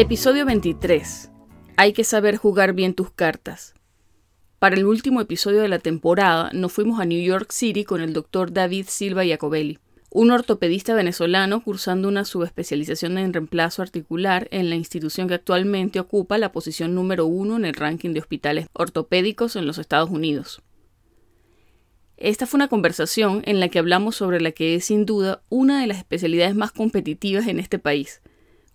[0.00, 1.30] Episodio 23.
[1.76, 3.74] Hay que saber jugar bien tus cartas.
[4.58, 8.14] Para el último episodio de la temporada nos fuimos a New York City con el
[8.14, 9.78] doctor David Silva Iacobelli,
[10.10, 16.38] un ortopedista venezolano cursando una subespecialización en reemplazo articular en la institución que actualmente ocupa
[16.38, 20.62] la posición número uno en el ranking de hospitales ortopédicos en los Estados Unidos.
[22.16, 25.78] Esta fue una conversación en la que hablamos sobre la que es sin duda una
[25.78, 28.22] de las especialidades más competitivas en este país,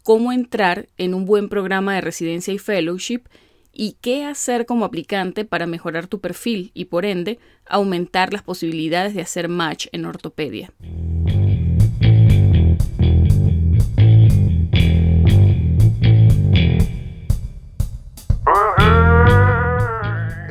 [0.06, 3.24] cómo entrar en un buen programa de residencia y fellowship
[3.74, 9.16] y qué hacer como aplicante para mejorar tu perfil y por ende aumentar las posibilidades
[9.16, 10.72] de hacer match en ortopedia.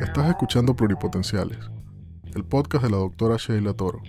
[0.01, 1.59] Estás escuchando Pluripotenciales
[2.35, 4.01] el podcast de la doctora Sheila Toro.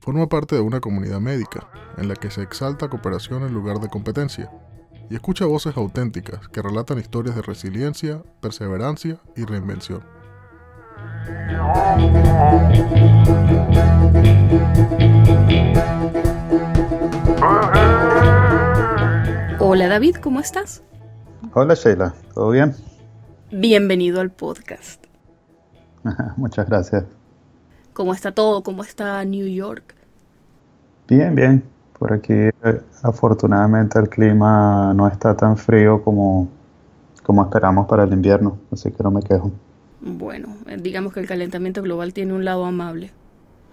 [0.00, 3.88] Forma parte de una comunidad médica en la que se exalta cooperación en lugar de
[3.88, 4.50] competencia
[5.10, 10.02] y escucha voces auténticas que relatan historias de resiliencia, perseverancia y reinvención.
[19.58, 20.84] Hola David, ¿cómo estás?
[21.54, 22.74] Hola Sheila, ¿todo bien?
[23.50, 25.04] Bienvenido al podcast.
[26.36, 27.04] Muchas gracias.
[27.92, 28.62] ¿Cómo está todo?
[28.62, 29.96] ¿Cómo está New York?
[31.08, 31.79] Bien, bien.
[32.00, 36.48] Por aquí eh, afortunadamente el clima no está tan frío como,
[37.22, 39.52] como esperamos para el invierno, así que no me quejo.
[40.00, 43.10] Bueno, eh, digamos que el calentamiento global tiene un lado amable.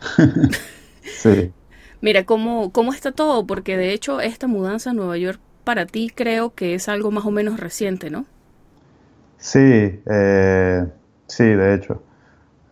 [1.01, 1.53] sí.
[2.01, 3.47] Mira, ¿cómo, ¿cómo está todo?
[3.47, 7.25] Porque de hecho esta mudanza a Nueva York para ti creo que es algo más
[7.25, 8.25] o menos reciente, ¿no?
[9.37, 10.85] Sí, eh,
[11.27, 12.03] sí, de hecho.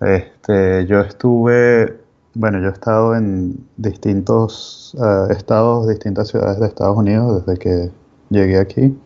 [0.02, 1.98] Este, yo estuve,
[2.36, 7.92] bueno, yo he estado en distintos uh, estados, distintas ciudades de Estados Unidos desde que
[8.30, 8.98] llegué aquí.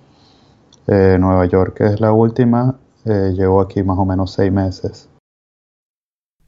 [0.88, 5.08] Eh, Nueva York es la última, eh, llevo aquí más o menos seis meses.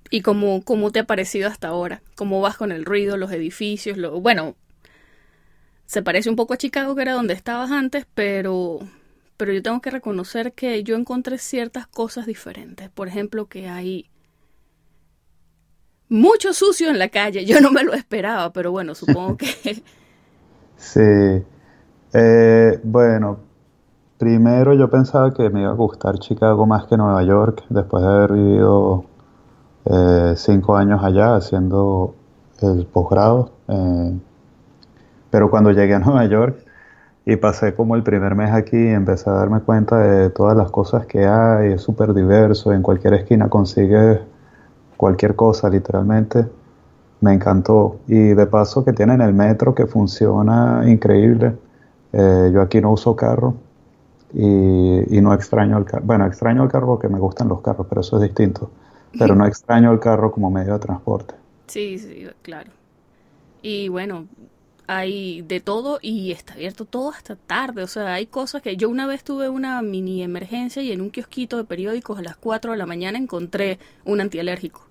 [0.10, 2.02] ¿Y cómo, cómo te ha parecido hasta ahora?
[2.16, 3.98] ¿Cómo vas con el ruido, los edificios?
[3.98, 4.56] Lo, bueno,
[5.86, 8.80] se parece un poco a Chicago, que era donde estabas antes, pero,
[9.38, 12.90] pero yo tengo que reconocer que yo encontré ciertas cosas diferentes.
[12.90, 14.10] Por ejemplo, que hay
[16.12, 17.46] mucho sucio en la calle.
[17.46, 19.48] Yo no me lo esperaba, pero bueno, supongo que...
[20.78, 21.44] sí.
[22.14, 23.40] Eh, bueno,
[24.18, 28.10] primero yo pensaba que me iba a gustar Chicago más que Nueva York, después de
[28.10, 29.06] haber vivido
[29.86, 32.14] eh, cinco años allá haciendo
[32.62, 33.54] el posgrado.
[33.70, 34.20] Eh,
[35.30, 36.58] pero cuando llegué a Nueva York
[37.26, 41.06] y pasé como el primer mes aquí, empecé a darme cuenta de todas las cosas
[41.06, 44.20] que hay, es súper diverso, en cualquier esquina consigues
[45.02, 46.46] cualquier cosa literalmente.
[47.22, 48.02] Me encantó.
[48.08, 51.56] Y de paso que tienen el metro que funciona increíble.
[52.14, 53.56] Eh, yo aquí no uso carro
[54.32, 56.04] y, no extraño el carro.
[56.06, 58.70] Bueno, extraño el carro porque me gustan los carros, pero eso es distinto.
[59.18, 61.34] Pero no extraño el carro como medio de transporte.
[61.66, 62.70] Sí, sí, claro.
[63.64, 64.28] Y bueno,
[64.86, 67.82] hay de todo y está abierto todo hasta tarde.
[67.82, 71.10] O sea, hay cosas que yo una vez tuve una mini emergencia y en un
[71.10, 74.91] kiosquito de periódicos a las 4 de la mañana encontré un antialérgico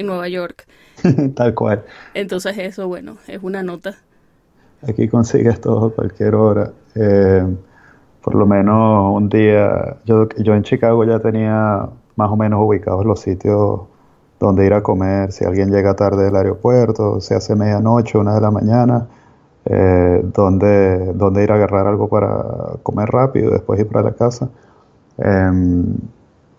[0.00, 0.66] en Nueva York.
[1.34, 1.84] Tal cual.
[2.14, 3.96] Entonces eso, bueno, es una nota.
[4.86, 6.72] Aquí consigues todo a cualquier hora.
[6.94, 7.46] Eh,
[8.22, 13.04] por lo menos un día, yo, yo en Chicago ya tenía más o menos ubicados
[13.04, 13.82] los sitios
[14.38, 15.32] donde ir a comer.
[15.32, 19.06] Si alguien llega tarde del aeropuerto, se hace medianoche, una de la mañana,
[19.66, 24.48] eh, donde, donde ir a agarrar algo para comer rápido, después ir para la casa.
[25.18, 25.94] Em,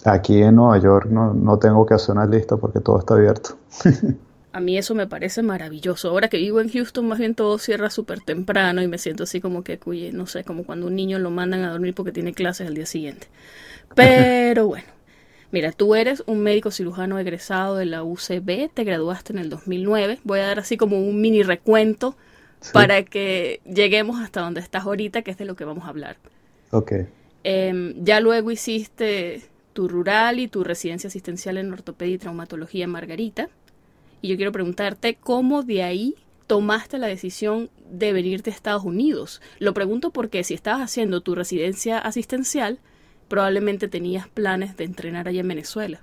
[0.06, 3.57] Aquí en Nueva York no, no tengo que hacer una lista porque todo está abierto.
[4.53, 6.09] A mí eso me parece maravilloso.
[6.09, 9.39] Ahora que vivo en Houston, más bien todo cierra súper temprano y me siento así
[9.39, 12.34] como que, cuye, no sé, como cuando un niño lo mandan a dormir porque tiene
[12.34, 13.28] clases al día siguiente.
[13.95, 14.88] Pero bueno,
[15.51, 20.19] mira, tú eres un médico cirujano egresado de la UCB, te graduaste en el 2009.
[20.25, 22.15] Voy a dar así como un mini recuento
[22.74, 26.18] para que lleguemos hasta donde estás ahorita, que es de lo que vamos a hablar.
[26.71, 26.94] Ok.
[27.44, 29.42] Em, ya luego hiciste
[29.73, 33.50] tu rural y tu residencia asistencial en ortopedia y traumatología en Margarita.
[34.21, 36.15] Y yo quiero preguntarte cómo de ahí
[36.47, 39.41] tomaste la decisión de venirte a Estados Unidos.
[39.59, 42.79] Lo pregunto porque si estabas haciendo tu residencia asistencial,
[43.27, 46.01] probablemente tenías planes de entrenar allá en Venezuela.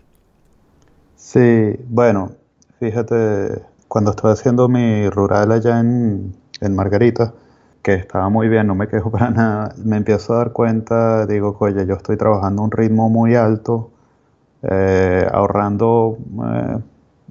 [1.16, 2.32] Sí, bueno,
[2.80, 7.34] fíjate, cuando estaba haciendo mi rural allá en, en Margarita,
[7.82, 11.56] que estaba muy bien, no me quejo para nada, me empiezo a dar cuenta, digo,
[11.60, 13.90] oye, yo estoy trabajando a un ritmo muy alto,
[14.62, 16.78] eh, ahorrando eh,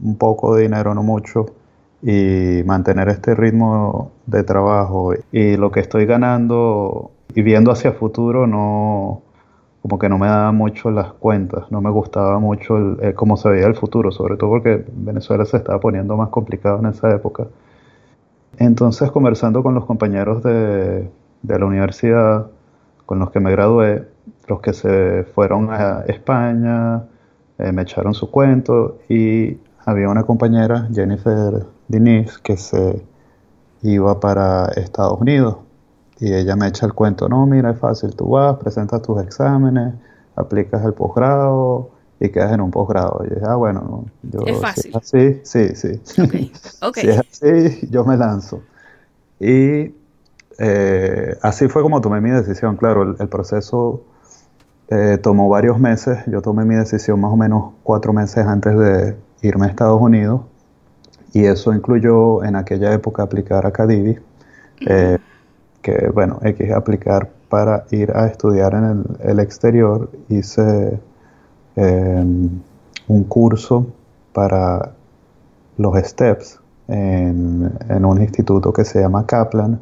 [0.04, 1.46] un poco de dinero, no mucho,
[2.02, 8.46] y mantener este ritmo de trabajo y lo que estoy ganando y viendo hacia futuro
[8.46, 9.24] no,
[9.82, 13.50] como que no me daba mucho las cuentas, no me gustaba mucho eh, cómo se
[13.50, 17.48] veía el futuro, sobre todo porque Venezuela se estaba poniendo más complicado en esa época.
[18.58, 21.10] Entonces, conversando con los compañeros de,
[21.44, 22.48] la universidad
[23.06, 24.08] con los que me gradué,
[24.48, 27.04] los que se fueron a España,
[27.58, 33.02] eh, me echaron su cuento y había una compañera, Jennifer Diniz, que se
[33.84, 35.58] iba para Estados Unidos.
[36.20, 39.94] Y ella me echa el cuento, no, mira, es fácil, tú vas, presentas tus exámenes,
[40.36, 43.22] aplicas el posgrado y quedas en un posgrado.
[43.26, 44.92] Y yo dije, ah, bueno, yo, es fácil.
[44.96, 46.02] así, sí, sí.
[46.82, 47.04] Okay.
[47.04, 48.62] si es así, yo me lanzo.
[49.40, 49.94] Y
[50.58, 52.78] eh, así fue como tomé mi decisión.
[52.78, 54.04] Claro, el, proceso
[54.90, 56.20] eh, tomó varios meses.
[56.28, 60.42] Yo tomé mi decisión más o menos cuatro meses antes de irme a Estados Unidos.
[61.34, 64.18] Y eso incluyó en aquella época aplicar a Cadivi.
[64.82, 65.18] Eh,
[65.82, 70.10] que, bueno, que aplicar para ir a estudiar en el, exterior.
[70.30, 71.00] Hice
[71.78, 72.50] em,
[73.08, 73.88] un curso
[74.34, 74.92] para
[75.78, 79.80] los STEPS en, un instituto que se llama Kaplan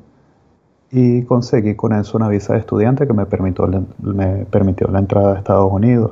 [0.91, 3.67] y conseguí con eso una visa de estudiante que me permitió,
[3.99, 6.11] me permitió la entrada a Estados Unidos.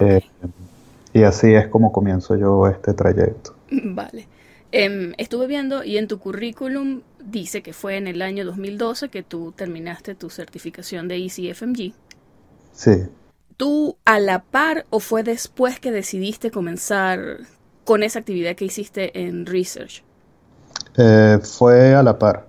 [0.00, 0.20] Eh,
[1.12, 3.54] y así es como comienzo yo este trayecto.
[3.70, 4.26] Vale.
[4.72, 9.22] Em, estuve viendo y en tu currículum dice que fue en el año 2012 que
[9.22, 11.92] tú terminaste tu certificación de ECFMG.
[12.72, 13.04] Sí.
[13.56, 17.20] ¿Tú a la par o fue después que decidiste comenzar
[17.84, 20.02] con esa actividad que hiciste en Research?
[20.96, 22.48] Eh, fue a la par.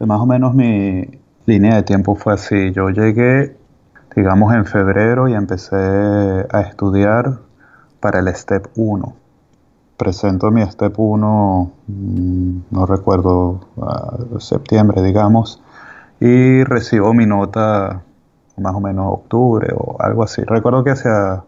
[0.00, 1.06] Más o menos mi
[1.46, 2.72] línea de tiempo fue así.
[2.72, 3.56] Yo llegué,
[4.14, 7.38] digamos, en febrero y empecé a estudiar
[8.00, 9.24] para el STEP 1
[9.96, 13.60] presento mi Step 1, mm, no recuerdo,
[14.38, 15.62] septiembre, digamos,
[16.20, 18.02] y recibo mi nota
[18.56, 20.42] más o menos octubre o algo así.
[20.42, 21.44] Recuerdo que hacia,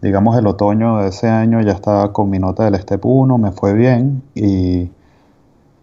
[0.00, 3.52] digamos, el otoño de ese año ya estaba con mi nota del Step 1, me
[3.52, 4.90] fue bien y,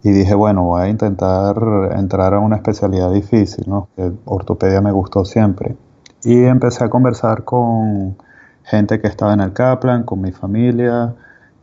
[0.04, 1.56] y dije, bueno, voy a intentar
[1.96, 3.88] entrar a una especialidad difícil, ¿no?
[3.96, 5.76] Que ortopedia me gustó siempre.
[6.24, 8.18] Y empecé a conversar con
[8.64, 11.16] gente que estaba en el Kaplan, con mi familia,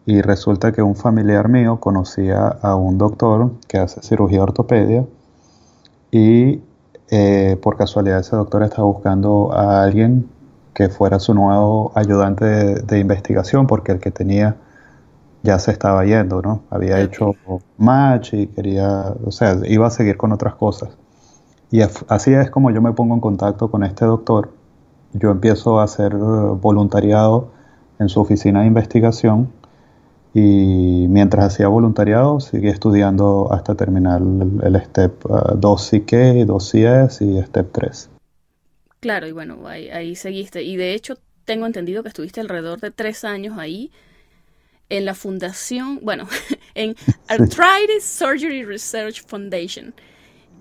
[0.07, 5.05] y resulta que un familiar mío conocía a un doctor que hace cirugía ortopedia
[6.13, 6.61] y
[7.11, 10.29] eh, por casualidad ese doctor estaba buscando a alguien
[10.75, 14.56] que fuera su nuevo ayudante de, investigación porque el que tenía
[15.43, 16.62] ya se estaba yendo, ¿no?
[16.70, 17.32] Había hecho
[17.79, 20.91] match y quería, o sea, iba a seguir con otras cosas.
[21.70, 24.50] Y así es como yo me pongo en contacto con este doctor
[25.19, 27.49] yo empiezo a hacer eh, voluntariado
[27.99, 29.50] en su oficina de investigación
[30.38, 37.43] y mientras hacía voluntariado seguí estudiando hasta terminar el, STEP 2 CK, 2 CS y
[37.43, 38.11] STEP 3.
[39.00, 40.62] Claro, y bueno, ahí, seguiste.
[40.62, 41.17] Y de hecho
[41.47, 43.91] tengo entendido que estuviste alrededor de tres años ahí
[44.91, 46.27] en la fundación, bueno,
[46.75, 46.94] en
[47.29, 49.94] Arthritis Surgery Research Foundation.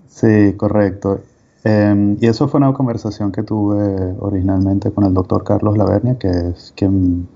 [0.08, 1.20] Sí, correcto.
[1.64, 6.28] Em, y eso fue una conversación que tuve originalmente con el doctor Carlos Lavernia, que
[6.28, 7.28] es quien,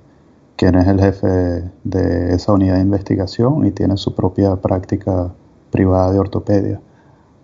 [0.60, 5.32] quien es el jefe de esa unidad de investigación y tiene su propia práctica
[5.70, 6.82] privada de ortopedia.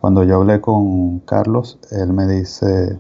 [0.03, 2.99] Cuando yo hablé con Carlos, él me dice,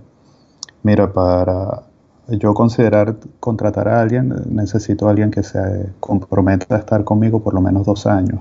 [0.82, 1.82] mira, para
[2.28, 7.52] yo considerar contratar a alguien, necesito a alguien que se comprometa a estar conmigo por
[7.52, 8.40] lo menos dos años.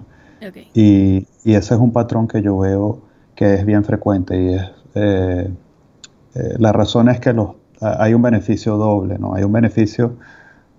[0.73, 2.99] Y, y, ese es un patrón que yo veo
[3.35, 4.63] que es bien frecuente y es
[4.93, 5.53] eh,
[6.35, 7.49] eh, la razón es que los,
[7.81, 9.35] hay un beneficio doble, ¿no?
[9.35, 10.13] Hay un beneficio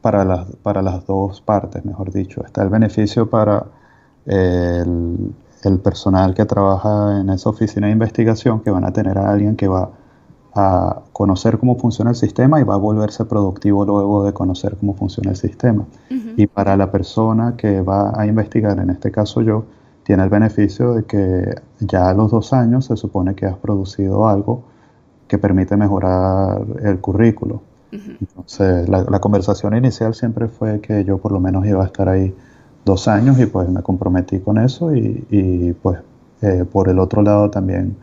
[0.06, 2.44] para las, para las dos partes, mejor dicho.
[2.44, 3.66] Está el beneficio para
[4.24, 5.34] el,
[5.82, 9.66] personal que trabaja en esa oficina de investigación, que van a tener a alguien que
[9.66, 9.90] va
[10.54, 14.94] a conocer cómo funciona el sistema y va a volverse productivo luego de conocer cómo
[14.94, 15.84] funciona el sistema.
[16.36, 19.64] Y para la persona que va a investigar, en este caso yo,
[20.04, 24.28] tiene el beneficio de que ya a los dos años se supone que has producido
[24.28, 24.62] algo
[25.26, 27.60] que permite mejorar el currículo.
[27.92, 32.34] Entonces, la, conversación inicial siempre fue que yo por lo menos iba a estar ahí
[32.84, 36.00] dos años y pues me comprometí con eso y, pues
[36.42, 37.96] eh, por el otro lado también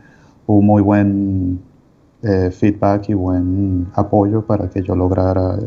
[0.46, 1.60] hubo muy buen
[2.22, 5.58] eh, feedback y buen apoyo para que yo lograra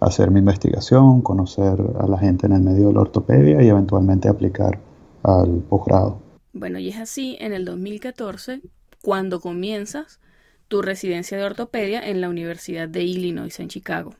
[0.00, 4.28] hacer mi investigación, conocer a la gente en el medio de la ortopedia y eventualmente
[4.28, 4.78] aplicar
[5.22, 6.18] al posgrado.
[6.52, 8.60] Bueno, y es así en el 2014
[9.02, 10.20] cuando comienzas
[10.68, 14.14] tu residencia de ortopedia en la Universidad de Illinois en Chicago.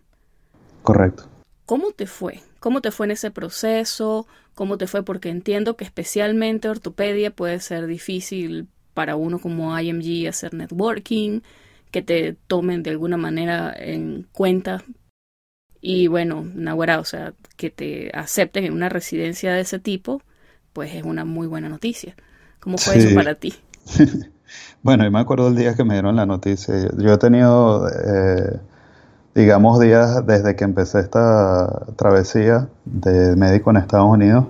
[0.83, 1.29] Correcto.
[1.67, 2.43] ¿Cómo te fue?
[2.61, 4.27] ¿Cómo te fue en ese proceso?
[4.55, 5.03] ¿Cómo te fue?
[5.03, 11.41] Porque entiendo que especialmente ortopedia puede ser difícil para uno como IMG hacer networking,
[11.91, 14.85] que te tomen de alguna manera en cuenta.
[15.81, 20.23] Y bueno, Nahuara, o sea, que te acepten en una residencia de ese tipo,
[20.73, 22.15] pues es una muy buena noticia.
[22.61, 23.55] ¿Cómo fue eso para ti?
[24.83, 26.75] bueno, yo me acuerdo el día que me dieron la noticia.
[26.99, 28.61] Yo he tenido, eh,
[29.35, 34.47] digamos, días desde que empecé esta travesía de médico en Estados Unidos.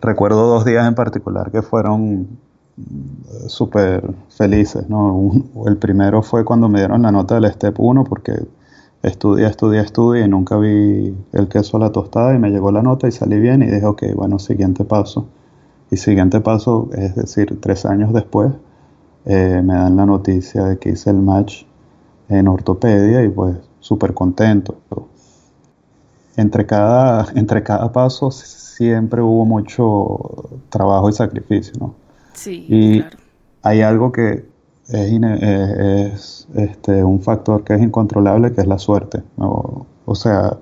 [0.00, 2.28] Recuerdo dos días en particular que fueron
[2.76, 4.88] mm, súper felices.
[4.88, 5.30] ¿no?
[5.66, 8.32] El primero fue cuando me dieron la nota del STEP 1 porque
[9.02, 12.82] estudié, estudié, estudié y nunca vi el queso a la tostada y me llegó la
[12.82, 15.26] nota y salí bien y dije, ok, bueno, siguiente paso.
[15.90, 18.52] Y siguiente paso, es decir, tres años después,
[19.26, 21.64] eh, me dan la noticia de que hice el match
[22.28, 24.76] en ortopedia y pues súper contento.
[26.36, 31.94] Entre cada, entre cada paso siempre hubo mucho trabajo y sacrificio, ¿no?
[32.32, 33.04] Sí, y
[33.62, 34.44] hay algo que
[34.88, 39.22] es, este, un factor que es incontrolable, que es la suerte.
[39.38, 40.58] O sea,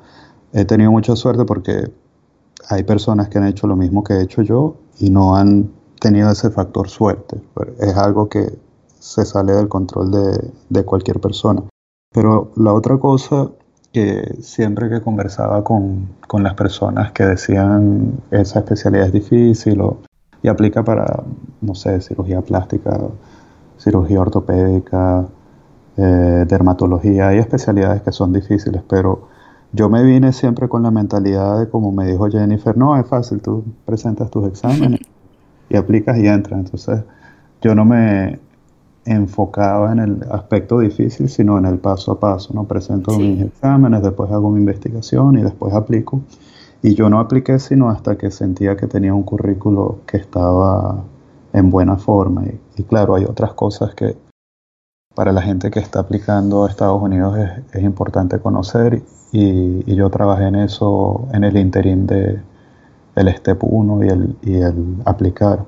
[0.53, 1.91] he tenido mucha suerte porque
[2.69, 5.71] hay personas que han hecho lo mismo que he hecho yo y no han
[6.03, 7.41] tenido ese factor suerte.
[7.79, 8.59] Es algo que
[8.99, 10.11] se sale del control
[10.69, 11.63] de, cualquier persona.
[12.13, 13.51] Pero la otra cosa
[13.93, 19.81] que siempre que conversaba con, las personas que decían esa especialidad es difícil
[20.43, 21.23] y aplica para,
[21.61, 22.99] no sé, cirugía plástica,
[23.79, 25.27] cirugía ortopédica,
[25.97, 29.29] eh, dermatología, hay especialidades que son difíciles, pero
[29.73, 33.41] yo me vine siempre con la mentalidad de como me dijo Jennifer, no, es fácil,
[33.41, 35.01] tú presentas tus exámenes
[35.73, 36.61] y aplicas y entras.
[36.61, 37.03] Entonces
[37.63, 38.39] yo no me
[39.05, 42.65] enfocaba en el aspecto difícil, sino en el paso a paso, ¿no?
[42.65, 46.21] Presento mis exámenes, después hago mi investigación y después aplico.
[46.83, 51.03] Y yo no apliqué sino hasta que sentía que tenía un currículo que estaba
[51.53, 52.45] en buena forma.
[52.77, 54.17] Y, claro, hay otras cosas que
[55.15, 57.39] para la gente que está aplicando a Estados Unidos
[57.73, 59.03] es, importante conocer
[59.33, 62.41] y, yo trabajé en eso en el interín de
[63.15, 65.65] el STEP 1 y el, y el aplicar,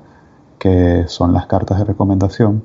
[0.59, 2.63] que son las cartas de recomendación.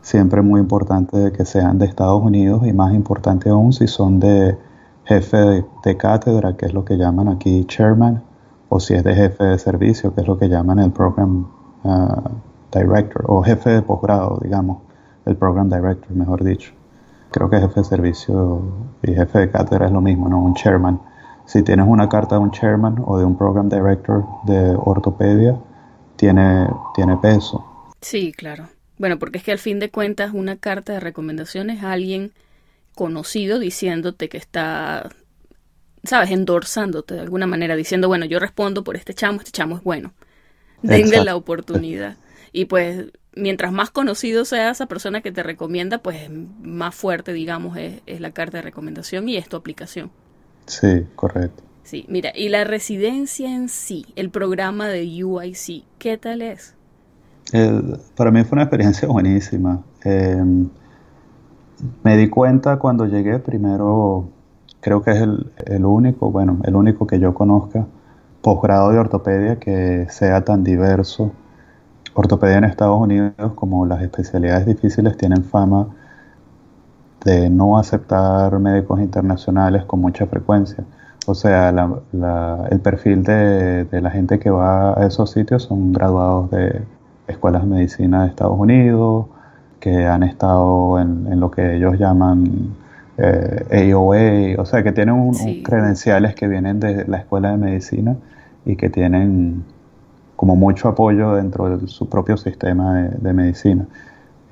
[0.00, 4.56] Siempre muy importante que sean de Estados Unidos y más importante aún si son de
[5.04, 8.22] jefe de cátedra, que es lo que llaman aquí chairman,
[8.68, 11.46] o si es de jefe de servicio, que es lo que llaman el Program
[11.84, 12.30] uh,
[12.72, 14.78] Director, o jefe de posgrado, digamos,
[15.26, 16.72] el Program Director, mejor dicho.
[17.30, 18.62] Creo que jefe de servicio
[19.02, 20.40] y jefe de cátedra es lo mismo, ¿no?
[20.40, 21.00] Un chairman.
[21.46, 25.58] Si tienes una carta de un chairman o de un Program Director de ortopedia,
[26.16, 27.64] tiene, tiene peso.
[28.00, 28.68] Sí, claro.
[28.98, 32.32] Bueno, porque es que al fin de cuentas una carta de recomendación es alguien
[32.94, 35.10] conocido diciéndote que está
[36.04, 39.82] sabes, endorsándote de alguna manera, diciendo, bueno, yo respondo por este chamo, este chamo es
[39.82, 40.12] bueno.
[40.82, 42.16] Denle la oportunidad.
[42.52, 47.76] Y pues, mientras más conocido sea esa persona que te recomienda, pues más fuerte, digamos,
[47.76, 50.10] es, es la carta de recomendación y es tu aplicación.
[50.66, 51.62] Sí, correcto.
[51.82, 56.74] Sí, mira, y la residencia en sí, el programa de UIC, ¿qué tal es?
[58.16, 59.82] para mí fue una experiencia buenísima.
[60.02, 60.68] Em,
[62.02, 64.28] me di cuenta cuando llegué primero
[64.84, 67.86] creo que es el, único, bueno, el único que yo conozca,
[68.42, 71.32] posgrado de ortopedia que sea tan diverso.
[72.12, 75.88] Ortopedia en Estados Unidos, como las especialidades difíciles, tienen fama
[77.24, 80.84] de no aceptar médicos internacionales con mucha frecuencia.
[81.26, 81.70] O sea,
[82.70, 86.82] el perfil de, la gente que va a esos sitios son graduados de
[87.28, 89.26] escuelas de medicina de Estados Unidos,
[89.80, 92.74] que han estado en, en lo que ellos llaman
[93.16, 98.16] eh, AOA, o sea, que tienen un, credenciales que vienen de la escuela de medicina
[98.64, 99.64] y que tienen
[100.36, 103.86] como mucho apoyo dentro de su propio sistema de, medicina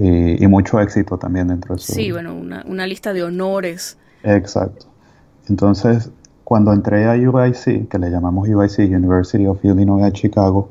[0.02, 1.92] y, mucho éxito también dentro de su...
[1.92, 3.99] Sí, bueno, una, lista de honores.
[4.25, 4.87] Exacto.
[5.49, 6.11] Entonces,
[6.44, 10.68] cuando entré a UIC, que le llamamos UIC, University of Illinois Chicago,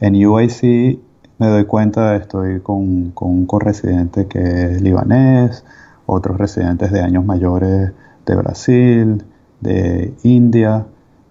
[0.00, 0.98] en UIC
[1.38, 5.64] me doy cuenta, estoy con, con un corresidente que es libanés,
[6.06, 7.92] otros residentes de años mayores
[8.26, 9.24] de Brasil,
[9.60, 10.86] de India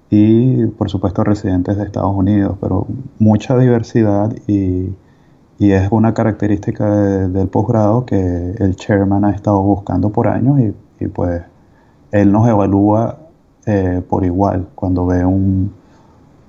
[0.09, 2.87] y por supuesto residentes de Estados Unidos, pero
[3.19, 4.89] mucha diversidad y,
[5.69, 6.89] es una característica
[7.27, 11.43] del posgrado que el chairman ha estado buscando por años y, pues
[12.11, 13.19] él nos evalúa
[13.67, 15.71] eh, por igual cuando ve un,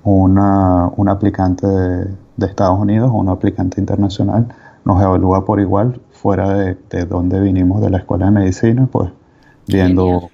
[0.03, 2.05] una, un aplicante de,
[2.37, 4.47] de Estados Unidos o un aplicante internacional,
[4.85, 9.11] nos evalúa por igual fuera de, de donde vinimos de la escuela de medicina, pues
[9.67, 10.29] viendo,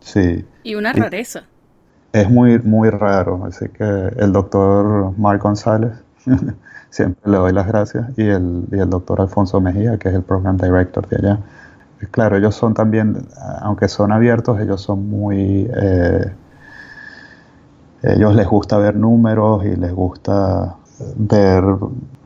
[0.00, 0.44] sí.
[0.62, 1.44] Y una rareza.
[2.12, 5.92] es muy, muy raro, así que el doctor Mark González,
[6.90, 10.22] siempre le doy las gracias, y el, y el doctor Alfonso Mejía, que es el
[10.22, 11.40] Program Director de allá.
[12.10, 13.26] claro, ellos son también,
[13.60, 15.68] aunque son abiertos, ellos son muy...
[15.74, 16.32] Eh,
[18.02, 20.76] ellos les gusta ver números y les gusta
[21.16, 21.64] ver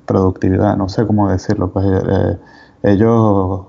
[0.06, 2.38] productividad, no sé cómo decirlo, pues eh,
[2.82, 3.64] ellos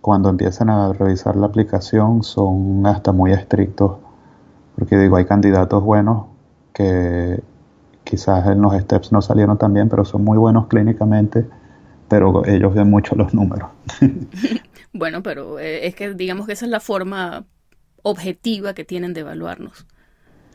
[0.00, 3.96] cuando empiezan a revisar la aplicación son hasta muy estrictos,
[4.76, 6.26] porque digo, hay candidatos buenos
[6.74, 7.42] que
[8.04, 11.46] quizás en los steps no salieron tan bien, pero son muy buenos clínicamente,
[12.08, 13.70] pero ellos ven mucho los números.
[14.92, 17.44] bueno, pero eh, es que digamos que esa es la forma
[18.02, 19.86] objetiva que tienen de evaluarnos.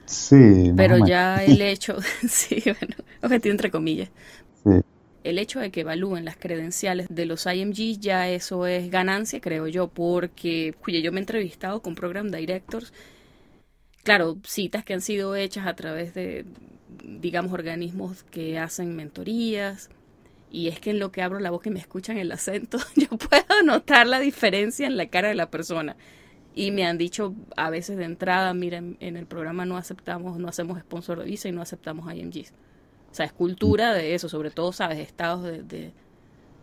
[0.05, 0.71] Sí.
[0.75, 4.09] Pero ya el hecho, sí, bueno, objetivo entre comillas.
[4.63, 4.81] Sí
[5.23, 9.67] el hecho de que evalúen las credenciales de los IMG, ya eso es ganancia, creo
[9.67, 12.93] yo, porque yo me he entrevistado con program directors,
[14.03, 16.45] claro, citas que han sido hechas a través de,
[17.03, 19.89] digamos, organismos que hacen mentorías,
[20.51, 23.07] y es que en lo que abro la boca y me escuchan el acento, yo
[23.09, 25.95] puedo notar la diferencia en la cara de la persona.
[26.55, 30.47] Y me han dicho a veces de entrada, miren, en el programa no aceptamos, no
[30.47, 32.53] hacemos sponsor de visa y no aceptamos IMGs.
[33.11, 34.99] O sea, es cultura de eso, sobre todo, ¿sabes?
[34.99, 35.93] Estados de, de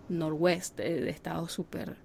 [0.09, 1.97] de, estados súper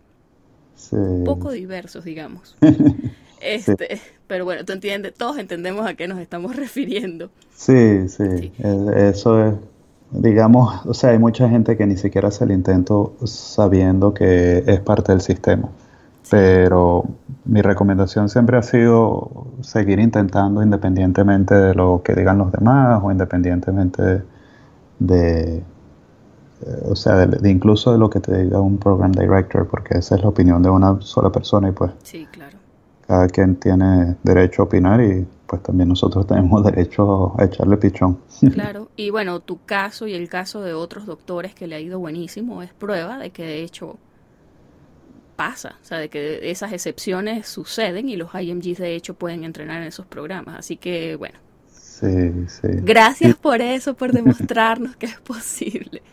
[1.25, 2.55] poco diversos, digamos.
[3.41, 7.29] este, Pero bueno, tú entiendes, todos entendemos a qué nos estamos refiriendo.
[7.55, 8.51] Sí, sí,
[8.95, 9.55] eso es,
[10.11, 14.79] digamos, o sea, hay mucha gente que ni siquiera hace el intento sabiendo que es
[14.79, 15.69] parte del sistema.
[16.29, 17.03] Pero
[17.43, 23.11] mi recomendación siempre ha sido seguir intentando independientemente de lo que digan los demás o
[23.11, 24.21] independientemente
[24.99, 25.63] de,
[26.85, 30.21] o sea, de, incluso de lo que te diga un program director, porque esa es
[30.21, 32.57] la opinión de una sola persona y pues sí, claro.
[33.07, 38.19] cada quien tiene derecho a opinar y pues también nosotros tenemos derecho a echarle pichón.
[38.53, 41.99] Claro, y bueno, tu caso y el caso de otros doctores que le ha ido
[41.99, 43.97] buenísimo es prueba de que de hecho
[45.35, 49.81] pasa, o sea, de que esas excepciones suceden y los IMGs de hecho pueden entrenar
[49.81, 50.59] en esos programas.
[50.59, 51.39] Así que, bueno.
[51.67, 52.67] Sí, sí.
[52.83, 56.03] Gracias por eso, por demostrarnos que es posible.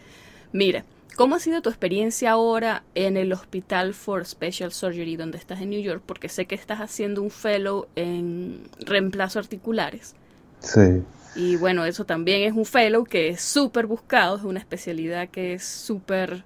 [0.52, 0.84] Mira,
[1.16, 5.70] ¿cómo ha sido tu experiencia ahora en el Hospital for Special Surgery donde estás en
[5.70, 6.02] New York?
[6.04, 10.14] Porque sé que estás haciendo un fellow en reemplazo articulares.
[10.61, 11.02] Sí.
[11.37, 15.54] Y bueno, eso también es un fellow que es súper buscado, es una especialidad que
[15.54, 16.44] es súper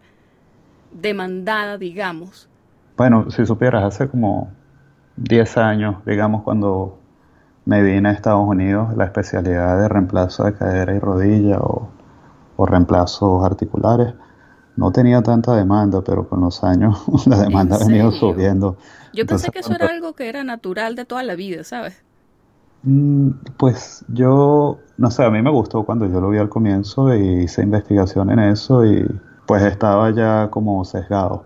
[0.92, 2.48] demandada, digamos.
[2.96, 4.50] Bueno, si supieras, hace como
[5.16, 6.98] 10 años, digamos, cuando
[7.64, 11.88] me vine a Estados Unidos, la especialidad de reemplazo de cadera y rodilla o,
[12.66, 14.14] reemplazos articulares,
[14.76, 18.76] no tenía tanta demanda, pero con los años la demanda ha venido subiendo.
[19.12, 22.02] Yo pensé que eso era algo que era natural de toda la vida, ¿sabes?
[22.84, 27.14] Mm, pues yo, no sé, a mí me gustó cuando yo lo vi al comienzo
[27.14, 29.06] y hice investigación en eso y
[29.46, 31.44] pues estaba ya como sesgado.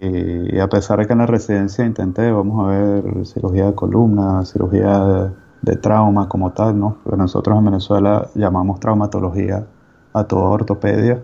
[0.00, 4.44] Y, a pesar de que en la residencia intenté, vamos a ver, cirugía de columna,
[4.44, 6.98] cirugía de, trauma como tal, ¿no?
[7.04, 9.66] Pero nosotros en Venezuela llamamos traumatología
[10.14, 11.22] a toda ortopedia.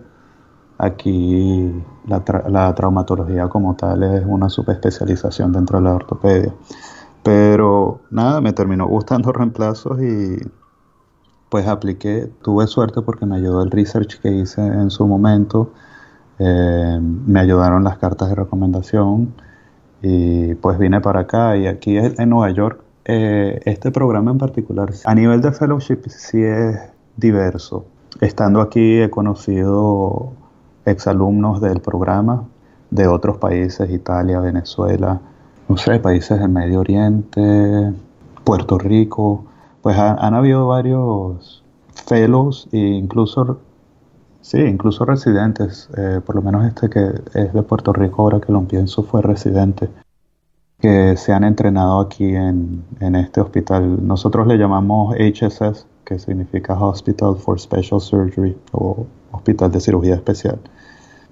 [0.77, 1.73] Aquí
[2.07, 6.53] la, la traumatología como tal es una subespecialización dentro de la ortopedia.
[7.23, 10.37] Pero nada, me terminó gustando reemplazos y
[11.49, 12.31] pues apliqué.
[12.43, 15.71] Tuve suerte porque me ayudó el research que hice en su momento
[16.43, 19.31] eh, me ayudaron las cartas de recomendación
[20.01, 24.89] y pues vine para acá y aquí en Nueva York eh, este programa en particular
[25.05, 26.79] a nivel de fellowship sí es
[27.15, 27.85] diverso.
[28.19, 30.33] Estando aquí he conocido
[30.85, 32.45] exalumnos del programa
[32.89, 35.21] de otros países, Italia, Venezuela,
[35.69, 37.93] no sé, países del Medio Oriente,
[38.43, 39.45] Puerto Rico,
[39.81, 41.63] pues han habido varios
[42.05, 43.59] fellows e incluso
[44.41, 48.51] Sí, incluso residentes, eh, por lo menos este que es de Puerto Rico, ahora que
[48.51, 49.87] lo pienso, fue residente,
[50.79, 54.05] que se han entrenado aquí en, este hospital.
[54.05, 60.59] Nosotros le llamamos HSS, que significa Hospital for Special Surgery o Hospital de Cirugía Especial.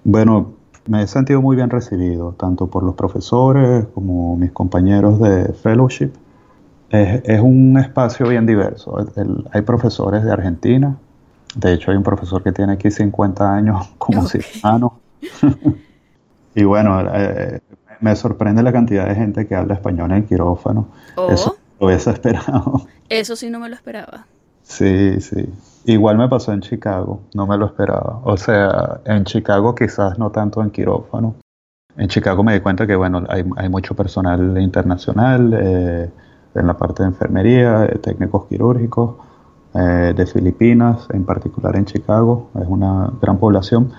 [0.06, 0.54] Bueno,
[0.88, 6.12] me he sentido muy bien recibido, tanto por los profesores como mis compañeros de fellowship.
[6.90, 8.96] Es, un espacio bien diverso.
[9.52, 10.98] hay profesores de Argentina,
[11.56, 14.98] de hecho, hay un profesor que tiene aquí 50 años como cirujano.
[16.56, 17.60] y bueno, eh,
[18.00, 20.88] me sorprende la cantidad de gente que habla español en el quirófano.
[21.18, 21.30] Oh.
[21.30, 22.88] Eso lo hubiese esperado.
[23.10, 24.26] Eso sí no me lo esperaba.
[24.70, 25.52] Sí, sí.
[25.86, 28.22] Igual me pasó en Chicago, no me lo esperaba.
[28.24, 31.36] O sea, en Chicago quizás no tanto en quirófano.
[31.98, 36.10] En Chicago me di cuenta que, bueno, hay, mucho personal internacional eh,
[36.54, 39.16] en la parte de enfermería, técnicos quirúrgicos
[39.74, 43.92] eh, de Filipinas, en particular en Chicago, es una gran población,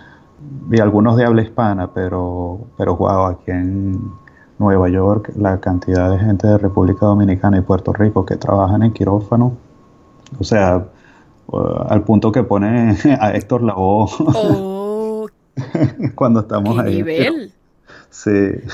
[0.70, 4.12] y algunos de habla hispana, pero, pero wow, aquí en
[4.58, 8.92] Nueva York la cantidad de gente de República Dominicana y Puerto Rico que trabajan en
[8.92, 9.56] quirófano,
[10.38, 10.88] o sea,
[11.48, 15.28] uh, al punto que pone a Héctor Lavoe oh,
[16.14, 16.96] cuando estamos ahí.
[16.96, 17.52] Nivel.
[18.10, 18.30] Sí.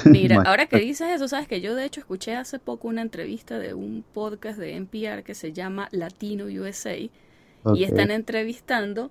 [0.06, 3.58] Mira, ahora que dices eso, sabes que yo de hecho escuché hace poco una entrevista
[3.58, 9.10] de un podcast de NPR que se llama Latino USA y están entrevistando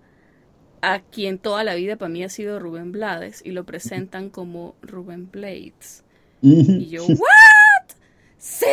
[0.82, 4.76] a quien toda la vida para mí ha sido Rubén Blades y lo presentan como
[4.82, 6.04] Rubén Blades.
[6.42, 7.96] y yo, ¿what?
[8.38, 8.66] Sí,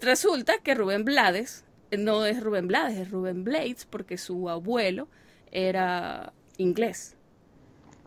[0.00, 1.64] resulta que Rubén Blades
[1.96, 5.08] no es Rubén Blades, es Rubén Blades porque su abuelo
[5.50, 7.16] era inglés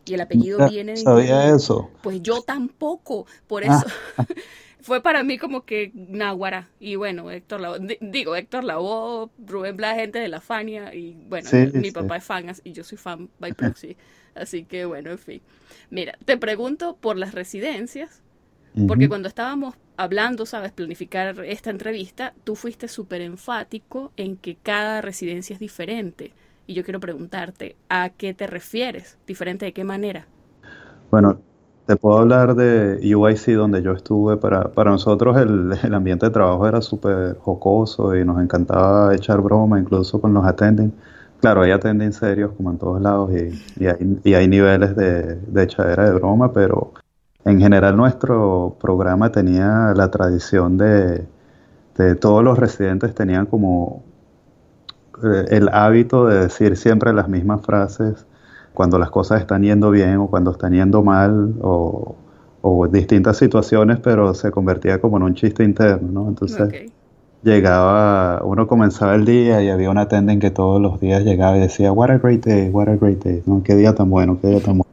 [0.05, 1.91] y el apellido viene de ¿Sabía eso?
[2.01, 3.83] Pues yo tampoco, por eso
[4.17, 4.25] ah.
[4.81, 6.69] fue para mí como que Náhuara.
[6.79, 11.49] Y bueno, Héctor Lavoe, digo, Héctor Lavoe, Rubén Blas, gente de la Fania, y bueno,
[11.73, 13.95] mi papá es fan y yo soy fan by proxy.
[14.33, 15.41] Así que bueno, en fin.
[15.89, 18.21] Mira, te pregunto por las residencias,
[18.87, 25.01] porque cuando estábamos hablando, sabes, planificar esta entrevista, tú fuiste súper enfático en que cada
[25.01, 26.33] residencia es diferente.
[26.67, 29.17] Y yo quiero preguntarte, ¿a qué te refieres?
[29.27, 30.25] ¿Diferente de qué manera?
[31.09, 31.39] Bueno,
[31.85, 34.37] te puedo hablar de UIC donde yo estuve.
[34.37, 39.41] Para, para nosotros el, el ambiente de trabajo era súper jocoso y nos encantaba echar
[39.41, 40.93] broma, incluso con los attending.
[41.41, 45.35] Claro, hay attending serios como en todos lados y, y, hay, y hay, niveles de,
[45.35, 46.93] de echadera de broma, pero
[47.45, 51.25] en general nuestro programa tenía la tradición de,
[51.97, 54.03] de todos los residentes tenían como
[55.23, 58.25] eh, el hábito de decir siempre las mismas frases
[58.73, 62.15] cuando las cosas están yendo bien o cuando están yendo mal o,
[62.61, 66.29] o distintas situaciones, pero se convertía como en un chiste interno, ¿no?
[66.29, 66.91] Entonces
[67.43, 71.61] llegaba, uno comenzaba el día y había una attendant que todos los días llegaba y
[71.61, 73.63] decía, what a great day, what a great day, ¿no?
[73.63, 74.90] Qué día tan bueno, qué día tan bueno.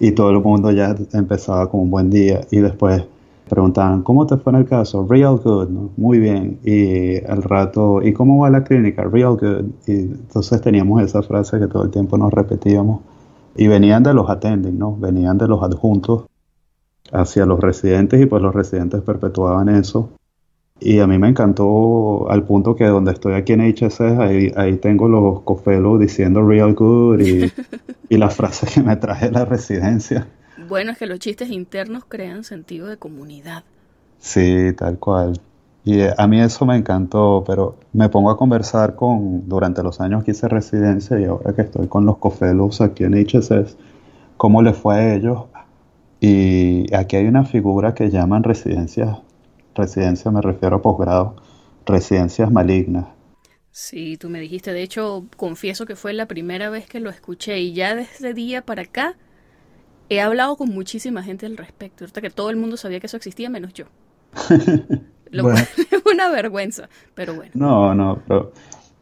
[0.00, 3.04] Y todo el mundo ya empezaba con un buen día y después
[3.48, 5.06] preguntaban, ¿cómo te fue en el caso?
[5.08, 6.58] Real good, muy bien.
[6.64, 9.04] Y al rato, ¿y cómo va la clínica?
[9.04, 9.64] Real good.
[9.86, 13.00] Y entonces teníamos esa frase que todo el tiempo nos repetíamos.
[13.56, 14.96] Y venían de los attending, ¿no?
[14.96, 16.26] Venían de los adjuntos
[17.12, 20.10] hacia los residentes y pues los residentes perpetuaban eso.
[20.80, 24.76] Y a mí me encantó al punto que donde estoy aquí en HSS, ahí, ahí
[24.76, 27.50] tengo los cofelos diciendo real good y,
[28.08, 30.26] y la frase que me traje de la residencia.
[30.68, 33.62] Bueno, es que los chistes internos crean sentido de comunidad.
[34.18, 35.40] Sí, tal cual.
[35.84, 40.00] Y eh, a mí eso me encantó, pero me pongo a conversar con, durante los
[40.00, 43.76] años que hice residencia y ahora que estoy con los cofelos aquí en HSS,
[44.36, 45.44] cómo le fue a ellos.
[46.20, 49.18] Y aquí hay una figura que llaman residencias,
[49.74, 51.36] residencia me refiero a posgrado,
[51.86, 53.06] residencias malignas.
[53.80, 57.60] Sí, tú me dijiste, de hecho, confieso que fue la primera vez que lo escuché
[57.60, 59.14] y ya desde día para acá
[60.08, 63.16] he hablado con muchísima gente al respecto, hasta que todo el mundo sabía que eso
[63.16, 63.84] existía menos yo.
[65.30, 67.52] Lo cual es una vergüenza, pero bueno.
[67.54, 68.52] No, no, pero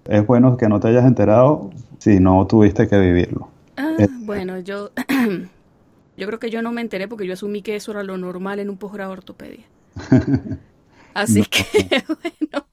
[0.05, 3.49] es bueno que no te hayas enterado si no tuviste que vivirlo.
[3.79, 4.91] Ah, bueno, yo
[6.19, 8.59] yo creo que yo no me enteré porque yo asumí que eso era lo normal
[8.59, 9.65] en un posgrado de ortopedia.
[11.15, 12.67] Así que bueno.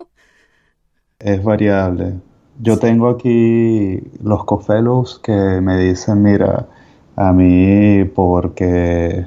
[1.23, 2.15] Es variable.
[2.59, 6.67] Yo tengo aquí los cofelos que me dicen, mira,
[7.15, 9.25] a mí porque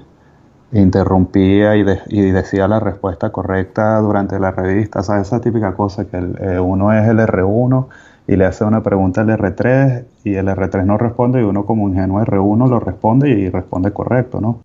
[0.72, 1.84] interrumpía y,
[2.32, 5.28] decía la respuesta correcta durante la revista, ¿sabes?
[5.28, 7.86] Esa típica cosa que eh, uno es el R1
[8.28, 11.88] y le hace una pregunta al R3 y el R3 no responde y uno como
[11.88, 14.60] ingenuo R1 lo responde y responde correcto, ¿no?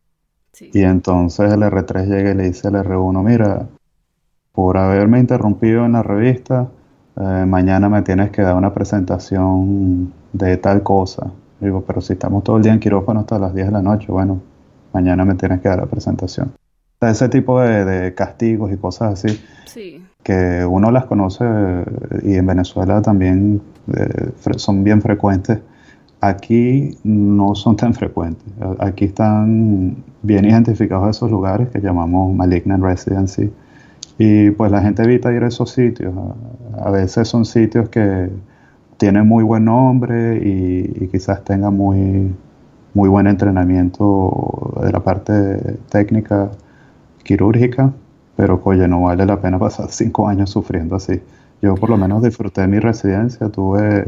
[0.60, 3.68] Y entonces el R3 llega y le dice al R1, mira,
[4.52, 6.68] por haberme interrumpido en la revista,
[7.22, 11.32] eh, mañana me tienes que dar una presentación de tal cosa.
[11.60, 14.12] Digo, pero si estamos todo el día en quirófano hasta las 10 de la noche,
[14.12, 14.42] bueno,
[14.92, 16.52] mañana me tienes que dar la presentación.
[17.00, 19.40] ese tipo de, castigos y cosas así,
[20.24, 21.46] que uno las conoce
[22.24, 23.62] y en Venezuela también
[23.94, 25.60] eh, son bien frecuentes.
[26.22, 28.46] Aquí no son tan frecuentes.
[28.80, 33.52] Aquí están bien identificados esos lugares que llamamos malignant residency.
[34.24, 36.14] Y pues la gente evita ir a esos sitios.
[36.80, 38.30] A veces son sitios que
[38.98, 42.32] tiene muy buen nombre y, quizás tenga muy,
[42.94, 45.34] muy buen entrenamiento de la parte
[45.90, 46.52] técnica
[47.24, 47.92] quirúrgica,
[48.36, 51.20] pero oye, no vale la pena pasar cinco años sufriendo así.
[51.64, 54.06] Yo por lo menos disfruté mi residencia, tuve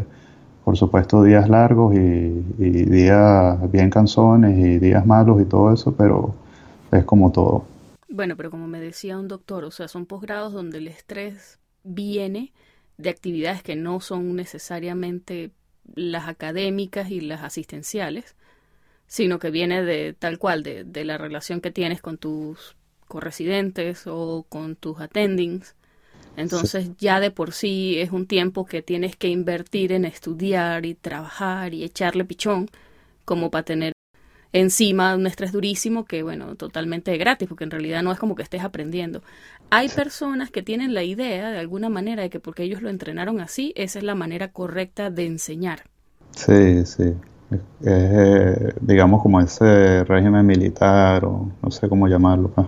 [0.64, 5.92] por supuesto días largos y, y días bien canzones y días malos y todo eso,
[5.98, 6.36] pero
[6.92, 7.73] es como todo.
[8.14, 12.54] Bueno, pero como me decía un doctor, o sea, son posgrados donde el estrés viene
[12.98, 15.50] de actividades que no son necesariamente
[15.96, 18.36] las académicas y las asistenciales,
[19.08, 22.76] sino que viene de tal cual, de, de la relación que tienes con tus
[23.08, 25.76] corresidentes o con tus attendings.
[26.38, 30.94] Entonces ya de por sí es un tiempo que tienes que invertir en estudiar y
[30.94, 32.70] trabajar y echarle pichón
[33.26, 33.93] como para tener
[34.54, 38.44] encima un estrés durísimo que, bueno, totalmente gratis, porque en realidad no es como que
[38.44, 39.22] estés aprendiendo.
[39.72, 43.42] Hay personas que tienen la idea, de alguna manera, de que porque ellos lo entrenaron
[43.42, 45.82] así, esa es la manera correcta de enseñar.
[46.32, 47.14] Sí, sí.
[47.52, 52.50] Es, eh, digamos como ese régimen militar, o no sé cómo llamarlo.
[52.50, 52.68] Pues.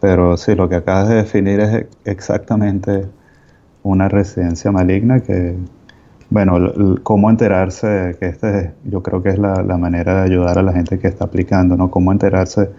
[0.00, 3.06] Pero sí, lo que acabas de definir es exactamente
[3.82, 5.56] una residencia maligna que
[6.32, 10.72] bueno, cómo enterarse, que este yo creo que es la, manera de ayudar a la
[10.72, 11.90] gente que está aplicando, ¿no?
[11.90, 12.70] Cómo enterarse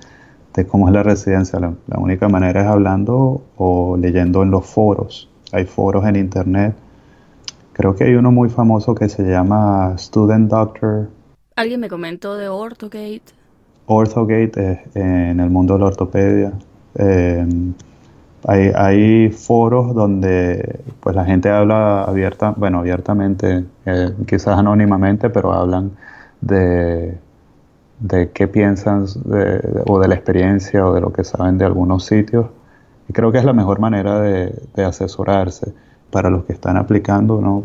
[0.55, 1.59] de cómo es la residencia.
[1.59, 5.29] La, única manera es hablando o leyendo en los foros.
[5.51, 6.73] Hay foros en internet.
[7.73, 11.09] Creo que hay uno muy famoso que se llama Student Doctor.
[11.55, 13.21] Alguien me comentó de Orthogate.
[13.85, 16.53] Orthogate es en el mundo de la ortopedia.
[16.95, 17.45] Eh,
[18.47, 25.53] hay, hay, foros donde pues la gente habla abierta, bueno, abiertamente, eh, quizás anónimamente, pero
[25.53, 25.91] hablan
[26.41, 27.17] de,
[27.99, 29.05] de qué piensan
[29.87, 32.47] o de la experiencia o de lo que saben de algunos sitios.
[33.09, 35.73] Y creo que es la mejor manera de, de asesorarse
[36.11, 37.63] para los que están aplicando, ¿no?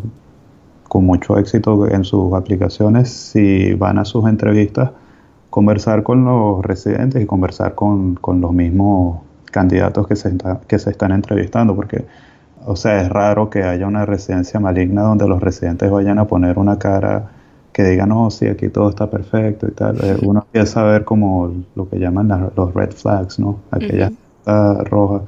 [0.88, 4.90] con mucho éxito en sus aplicaciones, si van a sus entrevistas,
[5.50, 10.90] conversar con los residentes y conversar con, con los mismos candidatos que se, que se
[10.90, 12.04] están entrevistando, porque,
[12.64, 16.58] o sea, es raro que haya una residencia maligna donde los residentes vayan a poner
[16.58, 17.30] una cara
[17.72, 19.96] que diga, no, sí, aquí todo está perfecto y tal.
[20.02, 23.61] Eh, uno empieza a ver como lo que llaman los red flags, ¿no?
[23.70, 24.11] Aquella
[24.84, 25.22] roja.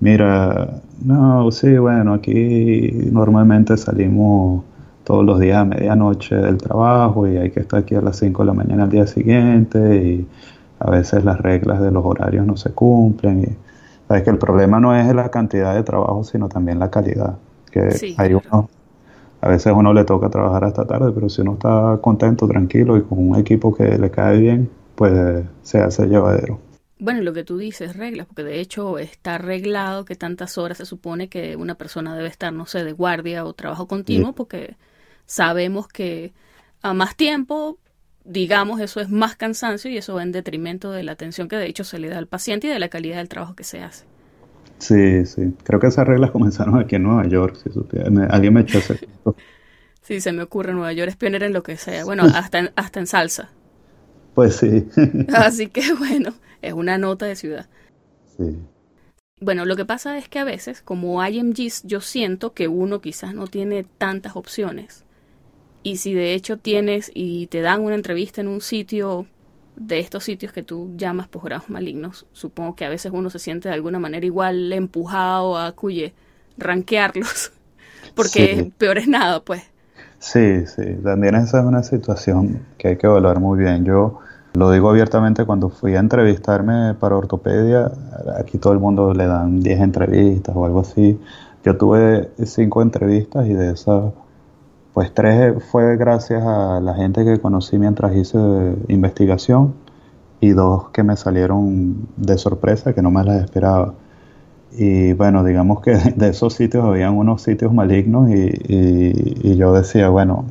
[0.00, 4.62] Mira, no, sí, bueno, aquí normalmente salimos
[5.02, 8.42] todos los días a medianoche del trabajo y hay que estar aquí a las 5
[8.42, 10.26] de la mañana al día siguiente y
[10.80, 13.40] a veces las reglas de los horarios no se cumplen.
[13.40, 13.56] Y,
[14.06, 17.36] sabes que el problema no es la cantidad de trabajo, sino también la calidad.
[17.70, 18.68] Que hay uno,
[19.40, 23.02] a veces uno le toca trabajar hasta tarde, pero si uno está contento, tranquilo y
[23.02, 26.58] con un equipo que le cae bien, pues se hace llevadero.
[27.00, 30.86] Bueno, lo que tú dices, reglas, porque de hecho está arreglado que tantas horas se
[30.86, 34.74] supone que una persona debe estar, no sé, de guardia o trabajo continuo, porque
[35.24, 36.32] sabemos que
[36.82, 37.78] a más tiempo
[38.28, 41.66] digamos, eso es más cansancio y eso va en detrimento de la atención que de
[41.66, 44.04] hecho se le da al paciente y de la calidad del trabajo que se hace.
[44.78, 45.54] Sí, sí.
[45.64, 47.70] Creo que esas reglas comenzaron aquí en Nueva York, si
[48.28, 49.08] Alguien me echó ese
[50.02, 52.04] Sí, se me ocurre, Nueva York es pionera en lo que sea.
[52.04, 53.50] Bueno, hasta en, hasta en salsa.
[54.34, 54.86] Pues sí.
[55.34, 57.66] Así que bueno, es una nota de ciudad.
[58.36, 58.58] Sí.
[59.40, 63.34] Bueno, lo que pasa es que a veces, como IMGs, yo siento que uno quizás
[63.34, 65.04] no tiene tantas opciones
[65.88, 69.24] y si de hecho tienes y te dan una entrevista en un sitio
[69.76, 73.70] de estos sitios que tú llamas posgrados malignos, supongo que a veces uno se siente
[73.70, 76.12] de alguna manera igual empujado a cuye,
[76.58, 77.52] ranquearlos,
[78.14, 79.62] porque peor es nada, pues.
[80.18, 83.86] Sí, sí, también esa es una situación que hay que evaluar muy bien.
[83.86, 84.18] Yo
[84.52, 87.90] lo digo abiertamente cuando fui a entrevistarme para ortopedia,
[88.38, 91.18] aquí todo el mundo le dan 10 entrevistas o algo así.
[91.64, 94.12] Yo tuve 5 entrevistas y de esas
[94.98, 98.36] pues tres fue gracias a la gente que conocí mientras hice
[98.88, 99.74] investigación
[100.40, 103.94] y dos que me salieron de sorpresa que no me las esperaba.
[104.72, 110.46] Y bueno, digamos que de esos sitios habían unos sitios malignos y, yo decía, bueno,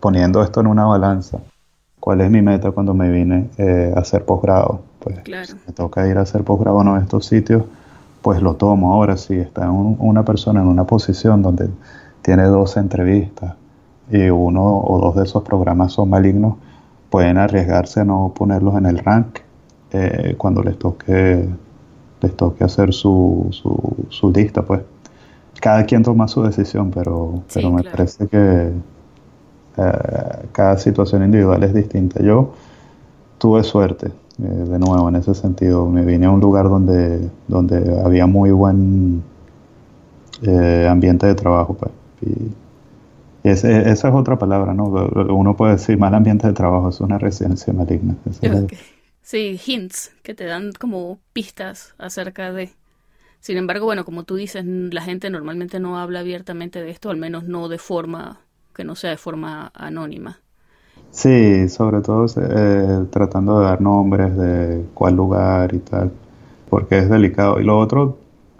[0.00, 1.38] poniendo esto en una balanza,
[2.00, 4.82] ¿cuál es mi meta cuando me vine eh, a hacer posgrado?
[4.98, 5.16] Pues
[5.66, 7.62] me toca ir a hacer posgrado en estos sitios,
[8.20, 8.92] pues lo tomo.
[8.92, 11.70] Ahora si está una persona en una posición donde
[12.28, 13.54] tiene dos entrevistas
[14.10, 16.56] y uno o dos de esos programas son malignos,
[17.08, 19.38] pueden arriesgarse a no ponerlos en el rank
[19.92, 21.48] eh, cuando les toque,
[22.20, 23.48] les toque hacer su,
[24.10, 24.60] su, lista.
[24.60, 24.82] Pues
[25.58, 28.72] cada quien toma su decisión, pero, pero me parece que
[29.78, 29.92] eh,
[30.52, 32.22] cada situación individual es distinta.
[32.22, 32.52] Yo
[33.38, 35.86] tuve suerte, eh, de nuevo, en ese sentido.
[35.86, 39.22] Me vine a un lugar donde, donde había muy buen
[40.90, 41.72] ambiente de trabajo.
[41.72, 41.97] Pues.
[42.22, 42.52] Y,
[43.44, 44.84] esa es otra palabra, ¿no?
[44.84, 48.16] Uno puede decir mal ambiente de trabajo, es una residencia maligna.
[49.22, 52.70] Sí, hints que te dan como pistas acerca de...
[53.40, 57.18] Sin embargo, bueno, como tú dices, la gente normalmente no habla abiertamente de esto, al
[57.18, 58.40] menos no de forma,
[58.74, 60.40] que no sea de forma anónima.
[61.10, 66.10] Sí, sobre todo eh, tratando de dar nombres de cuál lugar y tal,
[66.68, 67.60] porque es delicado.
[67.60, 68.18] Y lo otro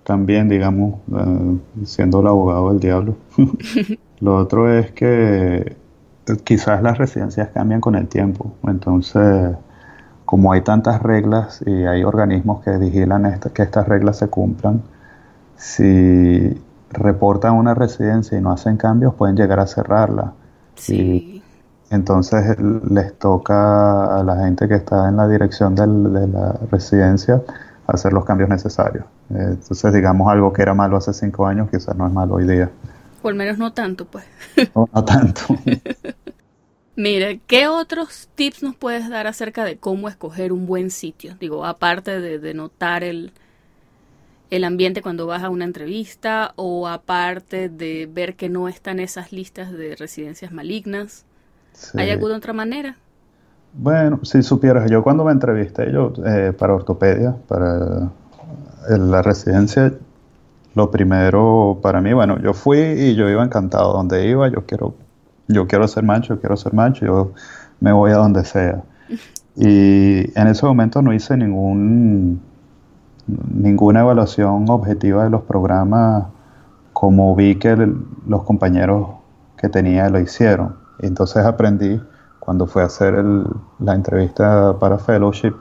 [0.09, 3.17] también, digamos, eh, siendo el abogado del diablo.
[4.21, 5.77] Lo otro es que
[6.45, 8.55] quizás las residencias cambian con el tiempo.
[8.67, 9.55] Entonces,
[10.25, 14.81] como hay tantas reglas y hay organismos que vigilan que estas reglas se cumplan,
[15.57, 16.59] si
[16.91, 20.33] reportan una residencia y no hacen cambios, pueden llegar a cerrarla.
[20.75, 21.43] Sí.
[21.91, 25.87] entonces les toca a la gente que está en la dirección de
[26.29, 27.43] la residencia
[27.87, 29.05] hacer los cambios necesarios.
[29.31, 32.71] Entonces, digamos, algo que era malo hace cinco años, quizás no es malo hoy día.
[33.23, 34.25] O al menos no tanto, pues.
[34.75, 35.43] No, no tanto.
[36.97, 41.37] Mira, ¿qué otros tips nos puedes dar acerca de cómo escoger un buen sitio?
[41.39, 43.33] Digo, aparte de, notar el,
[44.51, 49.31] el ambiente cuando vas a una entrevista o aparte de ver que no están esas
[49.31, 51.25] listas de residencias malignas.
[51.95, 52.97] ¿Hay alguna otra manera?
[53.75, 58.11] Bueno, si supieras, yo cuando me entrevisté yo eh, para ortopedia, para
[58.89, 59.93] la residencia,
[60.75, 63.93] lo primero para mí, bueno, yo fui y yo iba encantado.
[63.93, 64.95] Donde iba, yo quiero,
[65.49, 67.33] yo quiero ser macho, quiero ser macho, yo
[67.81, 68.83] me voy a donde sea.
[69.61, 72.41] Y en ese momento no hice ningún,
[73.27, 76.27] ninguna evaluación objetiva de los programas
[76.93, 77.77] como vi que
[78.29, 79.09] los compañeros
[79.57, 80.77] que tenía lo hicieron.
[81.01, 82.01] Entonces aprendí
[82.39, 83.25] cuando fui a hacer
[83.79, 85.55] la entrevista para fellowship,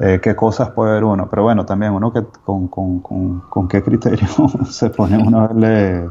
[0.00, 1.28] eh, qué cosas puede ver uno.
[1.28, 4.28] Pero bueno, también uno que con, con, con, qué criterio
[4.68, 6.08] se pone uno a verle, eh,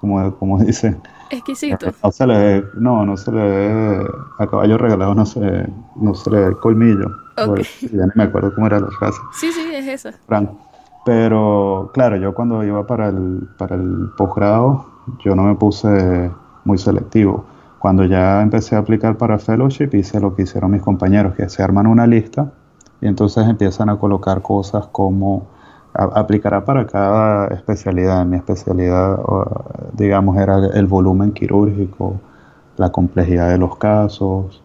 [0.00, 1.00] como, como dicen.
[1.30, 1.88] Exquisito.
[2.02, 4.06] No se le no, no se le ve,
[4.38, 7.10] a caballo regalado no se, no se le ve el colmillo.
[7.36, 9.20] ya no me acuerdo cómo era la frase.
[9.32, 10.18] Sí, sí, es esa.
[11.04, 14.86] Pero claro, yo cuando iba para el, para el posgrado,
[15.20, 16.30] yo no me puse
[16.64, 17.44] muy selectivo
[17.78, 21.62] cuando ya empecé a aplicar para fellowship, hice lo que hicieron mis compañeros, que se
[21.62, 22.52] arman una lista
[23.00, 25.46] y entonces empiezan a colocar cosas como
[25.94, 28.24] aplicará para cada especialidad.
[28.24, 29.18] Mi especialidad,
[29.94, 32.20] digamos, era el volumen quirúrgico,
[32.76, 34.62] la complejidad de los casos,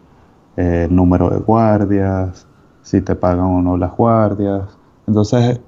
[0.56, 2.46] el número de guardias,
[2.82, 4.64] si te pagan o no las guardias.
[5.06, 5.60] Entonces,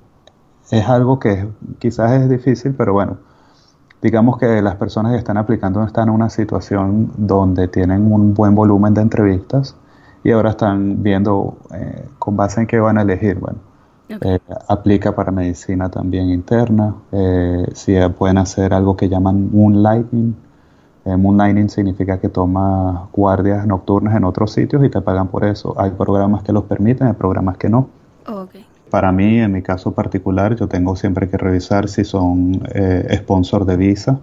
[0.70, 1.48] es algo que
[1.79, 3.18] quizás es difícil, pero bueno,
[4.02, 8.55] digamos que las personas que están aplicando están en una situación donde tienen un buen
[8.55, 9.76] volumen de entrevistas
[10.27, 13.39] y ahora están viendo eh, con base en qué van a elegir.
[13.39, 13.59] Bueno,
[14.09, 16.97] eh, aplica para medicina también interna.
[17.12, 20.35] Eh, si pueden hacer algo que llaman moonlighting.
[21.05, 25.75] moonlighting significa que toma guardias nocturnas en otros sitios y te pagan por eso.
[25.79, 27.89] Hay programas que los permiten, hay programas que no.
[28.27, 28.67] Okay.
[28.91, 32.62] Para mí, en mi caso particular, yo tengo siempre que revisar si son
[33.15, 34.19] sponsor de visa.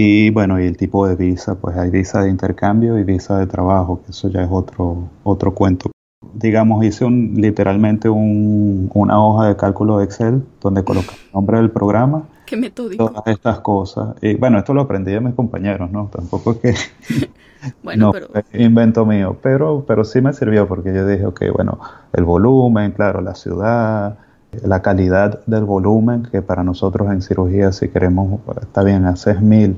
[0.00, 3.48] Y bueno, y el tipo de visa, pues hay visa de intercambio y visa de
[3.48, 5.90] trabajo, que eso ya es otro, otro cuento.
[6.34, 11.56] Digamos, hice un, literalmente un, una hoja de cálculo de Excel donde coloqué el nombre
[11.56, 12.28] del programa.
[12.46, 13.08] Qué metódico.
[13.08, 14.14] Todas estas cosas.
[14.22, 16.08] Y bueno, esto lo aprendí de mis compañeros, ¿no?
[16.12, 16.74] Tampoco es que
[17.82, 21.80] Bueno, no, invento mío, pero, pero sí me sirvió porque yo dije, ok, bueno,
[22.12, 24.16] el volumen, claro, la ciudad,
[24.62, 29.76] la calidad del volumen, que para nosotros en cirugía, si queremos, está bien, haces mil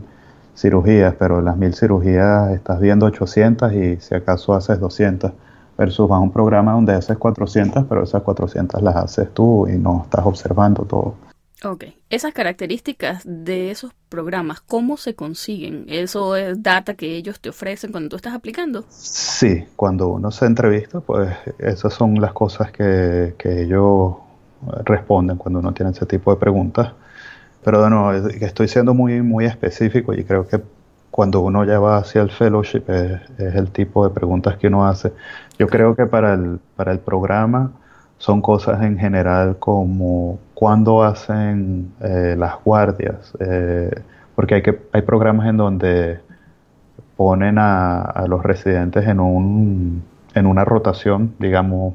[0.60, 5.32] cirugías, pero las mil cirugías estás viendo 800 y si acaso haces 200,
[5.78, 9.78] versus vas a un programa donde haces 400, pero esas 400 las haces tú y
[9.78, 11.14] no estás observando todo.
[11.62, 15.84] Ok, esas características de esos programas, ¿cómo se consiguen?
[15.88, 18.84] ¿Eso es data que ellos te ofrecen cuando tú estás aplicando?
[18.88, 24.14] Sí, cuando uno se entrevista, pues esas son las cosas que, que ellos
[24.84, 26.92] responden cuando uno tiene ese tipo de preguntas.
[27.64, 30.60] Pero bueno, estoy siendo muy, muy específico y creo que
[31.10, 35.12] cuando uno ya va hacia el fellowship es, el tipo de preguntas que uno hace.
[35.58, 37.72] Yo creo que para el, para el programa
[38.18, 43.90] son cosas en general como cuándo hacen eh, las guardias, eh,
[44.34, 46.20] porque hay, que, hay programas en donde
[47.16, 50.02] ponen a, los residentes en, un,
[50.34, 51.94] en una rotación, digamos,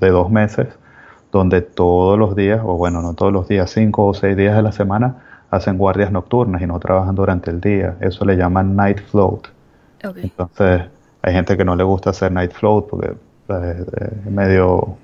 [0.00, 0.68] de dos meses,
[1.32, 4.62] donde todos los días, o bueno, no todos los días, cinco o seis días de
[4.62, 5.16] la semana,
[5.50, 7.96] hacen guardias nocturnas y no trabajan durante el día.
[8.00, 9.48] Eso le llaman night float.
[10.02, 10.82] Entonces,
[11.22, 13.14] hay gente que no le gusta hacer night float porque
[13.48, 13.84] eh,
[14.26, 14.96] es medio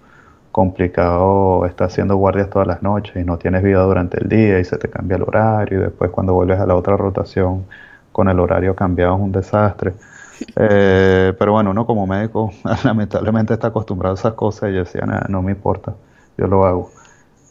[0.52, 4.64] complicado estar haciendo guardias todas las noches y no tienes vida durante el día y
[4.64, 7.66] se te cambia el horario y después cuando vuelves a la otra rotación
[8.12, 9.94] con el horario cambiado es un desastre.
[10.54, 12.52] Eh, pero bueno, uno como médico
[12.84, 15.94] lamentablemente está acostumbrado a esas cosas y yo decía, no me importa,
[16.38, 16.90] yo lo hago.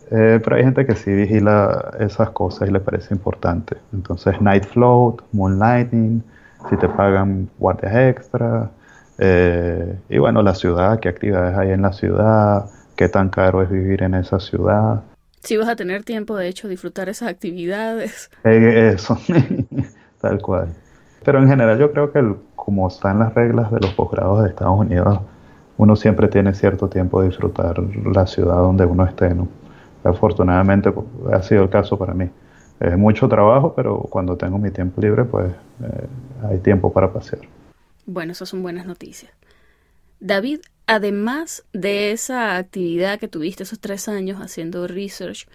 [0.09, 3.75] Eh, pero hay gente que sí vigila esas cosas y le parece importante.
[3.93, 6.23] Entonces, night float, moonlighting,
[6.69, 8.71] si te pagan guardias extra,
[9.17, 13.69] eh, y bueno, la ciudad, qué actividades hay en la ciudad, qué tan caro es
[13.69, 15.03] vivir en esa ciudad.
[15.43, 18.31] Sí vas a tener tiempo, de hecho, disfrutar esas actividades.
[18.45, 19.17] Eh, eso,
[20.21, 20.73] tal cual.
[21.23, 22.23] Pero en general yo creo que
[22.55, 25.19] como están las reglas de los posgrados de Estados Unidos,
[25.77, 29.35] uno siempre tiene cierto tiempo de disfrutar la ciudad donde uno esté.
[30.03, 32.29] Afortunadamente pues, ha sido el caso para mí.
[32.79, 35.51] Es mucho trabajo, pero cuando tengo mi tiempo libre, pues
[35.83, 36.07] eh,
[36.47, 37.41] hay tiempo para pasear.
[38.05, 39.31] Bueno, esas son buenas noticias.
[40.19, 45.47] David, además de esa actividad que tuviste esos tres años haciendo research,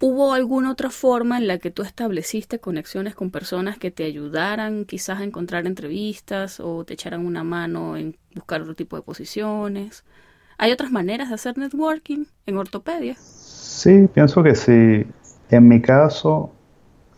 [0.00, 4.84] ¿hubo alguna otra forma en la que tú estableciste conexiones con personas que te ayudaran
[4.86, 10.04] quizás a encontrar entrevistas o te echaran una mano en buscar otro tipo de posiciones?
[10.58, 13.14] ¿Hay otras maneras de hacer networking en ortopedia?
[13.16, 15.06] Sí, pienso que sí.
[15.50, 16.52] En mi caso,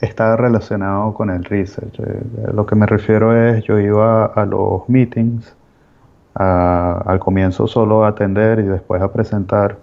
[0.01, 1.99] está relacionado con el research.
[2.01, 5.55] Eh, lo que me refiero es, yo iba a los meetings
[6.35, 9.79] al comienzo solo a atender y después a presentar.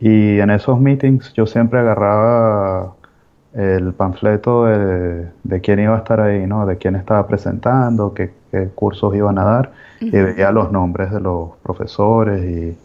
[0.00, 2.94] Y en esos meetings yo siempre agarraba
[3.54, 6.66] el panfleto de, quién iba a estar ahí, ¿no?
[6.66, 8.30] de quién estaba presentando, qué,
[8.74, 12.76] cursos iban a dar, y veía los nombres de los profesores y,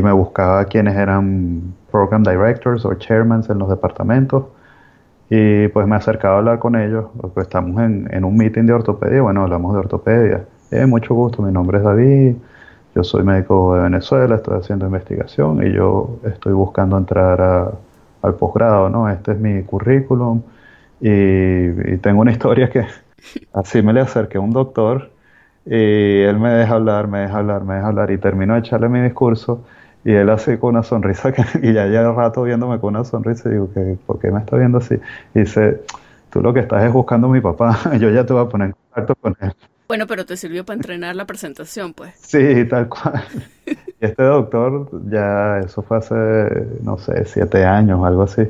[0.00, 4.46] me buscaba quiénes eran program directors o chairmans en los departamentos.
[5.30, 8.72] Y pues me acercaba a hablar con ellos, porque estamos en, en un meeting de
[8.72, 10.44] ortopedia, bueno, hablamos de ortopedia
[10.74, 12.34] eh, mucho gusto, mi nombre es David,
[12.94, 17.72] yo soy médico de Venezuela, estoy haciendo investigación y yo estoy buscando entrar
[18.22, 19.08] al posgrado, ¿no?
[19.10, 20.42] Este es mi currículum
[21.00, 22.86] y, tengo una historia que
[23.52, 25.10] así me le acerqué a un doctor
[25.66, 28.88] y él me deja hablar, me deja hablar, me deja hablar y termino de echarle
[28.88, 29.64] mi discurso
[30.04, 31.32] y él así con una sonrisa
[31.62, 34.56] y ya lleva rato viéndome con una sonrisa y digo, que, ¿por qué me está
[34.56, 34.96] viendo así?
[35.34, 35.82] Y dice,
[36.30, 38.68] tú lo que estás es buscando a mi papá, yo ya te voy a poner
[38.68, 39.52] en contacto con él.
[39.86, 42.14] Bueno, pero te sirvió para entrenar la presentación, pues.
[42.16, 43.24] Sí, tal cual.
[44.00, 46.14] Este doctor, ya eso fue hace,
[46.82, 48.42] no sé, siete años, algo así.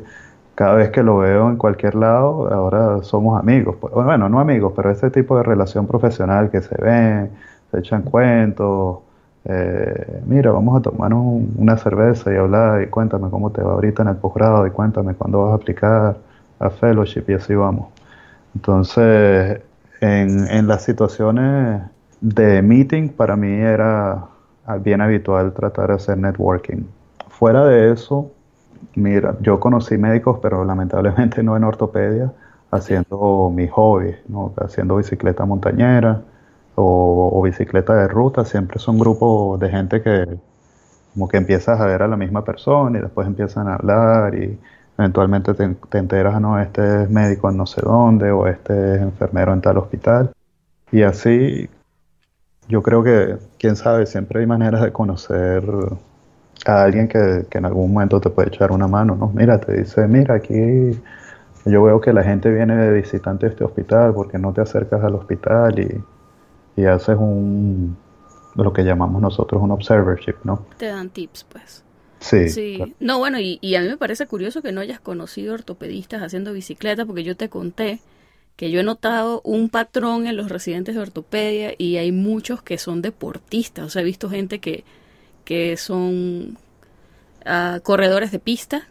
[0.57, 3.77] Cada vez que lo veo en cualquier lado, ahora somos amigos.
[3.81, 3.93] Pues.
[3.95, 7.31] Bueno, no amigos, pero ese tipo de relación profesional que se ven,
[7.71, 8.99] se echan cuentos.
[9.45, 14.03] Eh, mira, vamos a tomar una cerveza y hablar y cuéntame cómo te va ahorita
[14.03, 16.17] en el posgrado y cuéntame cuándo vas a aplicar
[16.59, 17.89] a fellowship y así vamos.
[18.55, 19.61] Entonces,
[20.05, 21.83] en, las situaciones
[22.21, 24.27] de meeting, para mí era
[24.81, 26.85] bien habitual tratar de hacer networking.
[27.29, 28.31] Fuera de eso,
[28.95, 32.33] mira, yo conocí médicos, pero lamentablemente no en ortopedia,
[32.71, 34.15] haciendo mi hobby,
[34.57, 36.23] haciendo bicicleta montañera
[36.75, 38.45] o, bicicleta de ruta.
[38.45, 40.39] Siempre son grupos de gente que
[41.13, 44.59] como que empiezas a ver a la misma persona y después empiezan a hablar y
[44.99, 49.53] eventualmente te, enteras, no, este es médico en no sé dónde o este es enfermero
[49.53, 50.33] en tal hospital.
[50.93, 51.69] Y así,
[52.69, 55.65] yo creo que, quién sabe, siempre hay maneras de conocer
[56.67, 59.31] a alguien que, en algún momento te puede echar una mano, ¿no?
[59.35, 61.01] Mira, te dice, mira, aquí
[61.65, 65.03] yo veo que la gente viene de visitante a este hospital, porque no te acercas
[65.03, 67.97] al hospital y, y haces un,
[68.55, 70.67] lo que llamamos nosotros un observership, ¿no?
[70.77, 71.84] Te dan tips, pues.
[72.25, 72.79] Sí.
[73.01, 76.53] No, bueno, y, y, a mí me parece curioso que no hayas conocido ortopedistas haciendo
[76.53, 78.01] bicicleta, porque yo te conté
[78.57, 82.79] que yo he notado un patrón en los residentes de ortopedia y hay muchos que
[82.79, 83.85] son deportistas.
[83.87, 84.85] O sea, he visto gente que,
[85.45, 86.57] que son
[87.45, 88.89] ah, corredores de pista,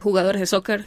[0.00, 0.86] jugadores de soccer,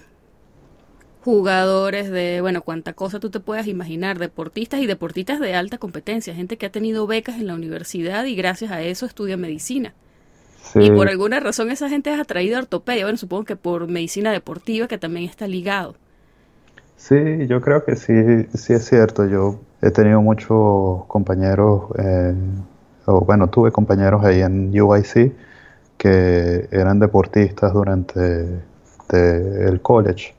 [1.23, 6.35] jugadores de, bueno, cuánta cosa tú te puedas imaginar, deportistas y deportistas de alta competencia,
[6.35, 9.93] gente que ha tenido becas en la universidad y gracias a eso estudia medicina.
[10.75, 13.05] Y por alguna razón esa gente es atraída a ortopedia.
[13.05, 15.95] Bueno, supongo que por medicina deportiva, que también está ligado.
[16.97, 18.13] Sí, yo creo que sí,
[18.53, 19.27] sí es cierto.
[19.27, 21.85] Yo he tenido muchos compañeros,
[23.05, 25.33] o bueno, tuve compañeros ahí en UIC
[25.97, 28.61] que eran deportistas durante
[29.11, 30.33] el college.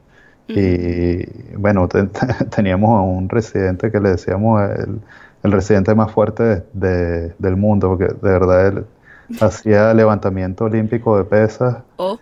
[0.48, 1.88] Y bueno,
[2.54, 5.00] teníamos a un residente que le decíamos el,
[5.42, 8.84] el residente más fuerte del mundo, porque de verdad él
[9.40, 11.82] hacía levantamiento olímpico de pesas.
[11.96, 12.18] Oh.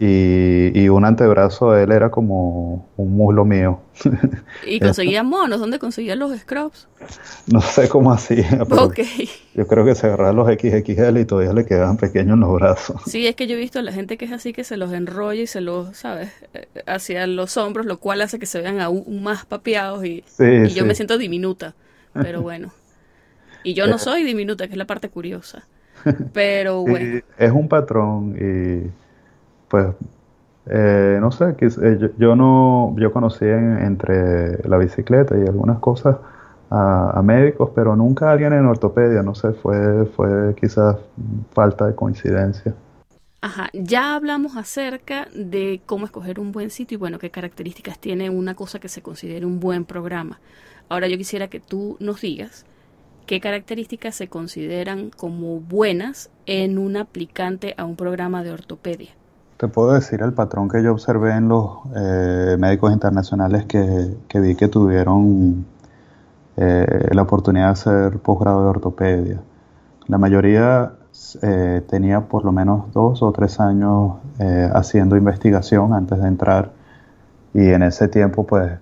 [0.00, 3.80] Y, un antebrazo de él era como un muslo mío.
[4.66, 5.60] ¿Y conseguía monos?
[5.60, 6.88] ¿Dónde conseguía los scrubs?
[7.46, 8.64] No sé cómo hacía,
[9.54, 13.02] yo creo que se agarraba los XXL y todavía le quedaban pequeños los brazos.
[13.06, 14.92] Sí, es que yo he visto a la gente que es así, que se los
[14.92, 16.30] enrolla y se los, ¿sabes?
[16.54, 20.24] Eh, hacia los hombros, lo cual hace que se vean aún más papeados y,
[20.74, 21.74] yo me siento diminuta,
[22.14, 22.72] pero bueno.
[23.62, 25.66] Y yo no soy diminuta, que es la parte curiosa.
[26.32, 27.20] Pero bueno.
[27.38, 28.90] es un patrón y
[29.68, 29.86] pues
[30.66, 36.16] eh, no sé, eh, yo, no, yo conocí entre la bicicleta y algunas cosas
[36.70, 40.96] a, médicos, pero nunca a alguien en ortopedia, no sé, fue, fue quizás
[41.52, 42.74] falta de coincidencia.
[43.42, 48.30] Ajá, ya hablamos acerca de cómo escoger un buen sitio y bueno, qué características tiene
[48.30, 50.40] una cosa que se considere un buen programa.
[50.88, 52.64] Ahora yo quisiera que tú nos digas
[53.26, 59.10] qué características se consideran como buenas en un aplicante a un programa de ortopedia.
[59.56, 64.56] Te puedo decir el patrón que yo observé en los eh, médicos internacionales que, vi
[64.56, 65.64] que tuvieron
[66.56, 69.40] eh, la oportunidad de hacer posgrado de ortopedia.
[70.08, 70.92] La mayoría
[71.40, 74.16] eh, tenía por lo menos dos o tres años
[74.74, 76.72] haciendo investigación antes de entrar
[77.54, 78.72] y en ese tiempo pues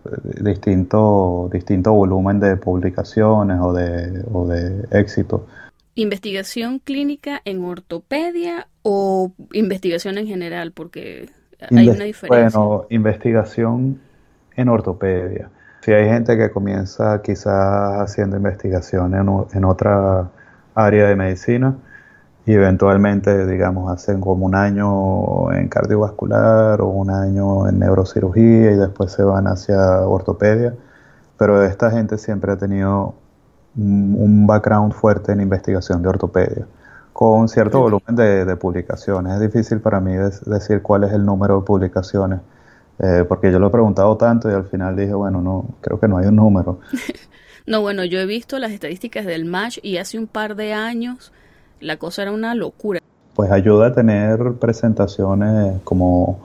[0.40, 5.46] distinto, distinto volumen de publicaciones o de, o de éxito.
[5.94, 10.72] ¿Investigación clínica en ortopedia o investigación en general?
[10.72, 11.28] Porque
[11.70, 12.58] hay una diferencia.
[12.58, 14.00] Bueno, investigación
[14.56, 15.50] en ortopedia.
[15.82, 20.30] Si hay gente que comienza quizás haciendo investigación en, en otra
[20.74, 21.76] área de medicina,
[22.44, 28.76] y eventualmente, digamos, hacen como un año en cardiovascular o un año en neurocirugía y
[28.76, 30.74] después se van hacia ortopedia.
[31.38, 33.14] Pero esta gente siempre ha tenido
[33.76, 36.66] un background fuerte en investigación de ortopedia,
[37.12, 39.34] con cierto volumen de, publicaciones.
[39.34, 42.40] Es difícil para mí decir cuál es el número de publicaciones,
[42.98, 46.08] eh, porque yo lo he preguntado tanto y al final dije, bueno, no, creo que
[46.08, 46.80] no hay un número.
[47.66, 51.32] no, bueno, yo he visto las estadísticas del match y hace un par de años
[51.82, 53.00] la cosa era una locura.
[53.34, 56.40] Pues ayuda a tener presentaciones como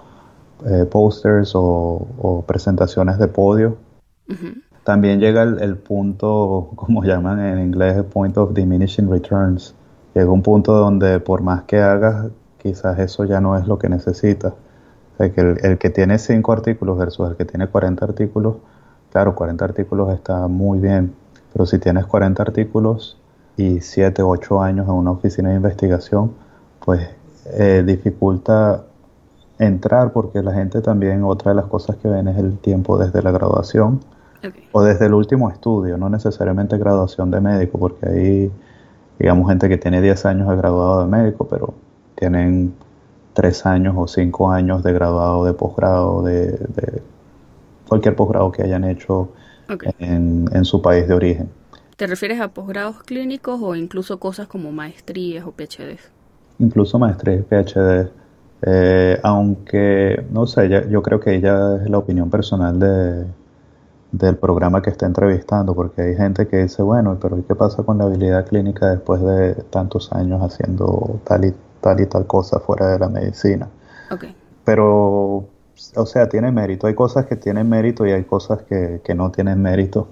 [0.66, 3.78] eh, posters o, presentaciones de podio.
[4.84, 9.76] También llega el, punto, como llaman en inglés, point of diminishing returns.
[10.14, 12.28] Llega un punto donde por más que hagas,
[12.62, 14.54] quizás eso ya no es lo que necesitas.
[14.54, 18.56] O sea, que el, el, que tiene 5 artículos versus el que tiene 40 artículos,
[19.12, 21.14] claro, 40 artículos está muy bien,
[21.54, 23.17] pero si tienes 40 artículos
[23.58, 26.32] y 7 o 8 años en una oficina de investigación,
[26.86, 27.10] pues
[27.54, 28.84] eh, dificulta
[29.60, 33.22] entrar porque la gente también, otra de las cosas que ven es el tiempo desde
[33.24, 34.00] la graduación
[34.72, 38.52] o desde el último estudio, no necesariamente graduación de médico, porque hay,
[39.18, 41.74] digamos, gente que tiene 10 años de graduado de médico, pero
[42.16, 42.76] tienen
[43.34, 47.02] 3 años o 5 años de graduado de posgrado, de,
[47.88, 49.30] cualquier posgrado que hayan hecho
[49.98, 51.50] en, en su país de origen.
[51.98, 55.98] ¿Te refieres a posgrados clínicos o incluso cosas como maestrías o PhD?
[56.60, 58.12] Incluso maestrías y PhD.
[58.62, 63.26] Eh, aunque, no sé, yo creo que ella es la opinión personal de,
[64.12, 67.98] del programa que está entrevistando, porque hay gente que dice, bueno, pero ¿qué pasa con
[67.98, 72.90] la habilidad clínica después de tantos años haciendo tal y tal y tal cosa fuera
[72.92, 73.70] de la medicina?
[74.12, 74.36] Okay.
[74.66, 75.48] Pero,
[75.96, 76.86] o sea, tiene mérito.
[76.86, 80.10] Hay cosas que tienen mérito y hay cosas que, que no tienen mérito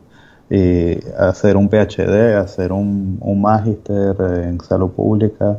[0.49, 5.57] y hacer un PhD, hacer un, un magíster en salud pública,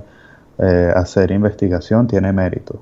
[0.58, 2.80] eh, hacer investigación tiene mérito.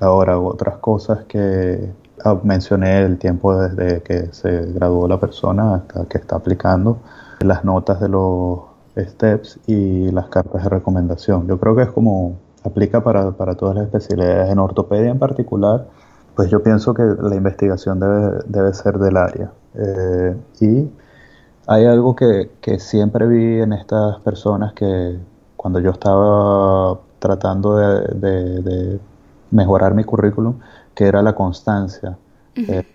[0.00, 1.90] Ahora, otras cosas que
[2.24, 6.98] ah, mencioné el tiempo desde que se graduó la persona hasta que está aplicando,
[7.40, 8.60] las notas de los
[8.96, 11.46] steps y las cartas de recomendación.
[11.46, 14.50] Yo creo que es como aplica para, para todas las especialidades.
[14.50, 15.86] En ortopedia en particular,
[16.34, 19.50] pues yo pienso que la investigación debe, debe ser del área.
[19.74, 20.88] Eh, y
[21.68, 22.48] hay algo que,
[22.78, 25.18] siempre vi en estas personas que
[25.54, 28.98] cuando yo estaba tratando de,
[29.50, 30.58] mejorar mi currículum,
[30.94, 32.16] que era la constancia.
[32.54, 32.86] Eh,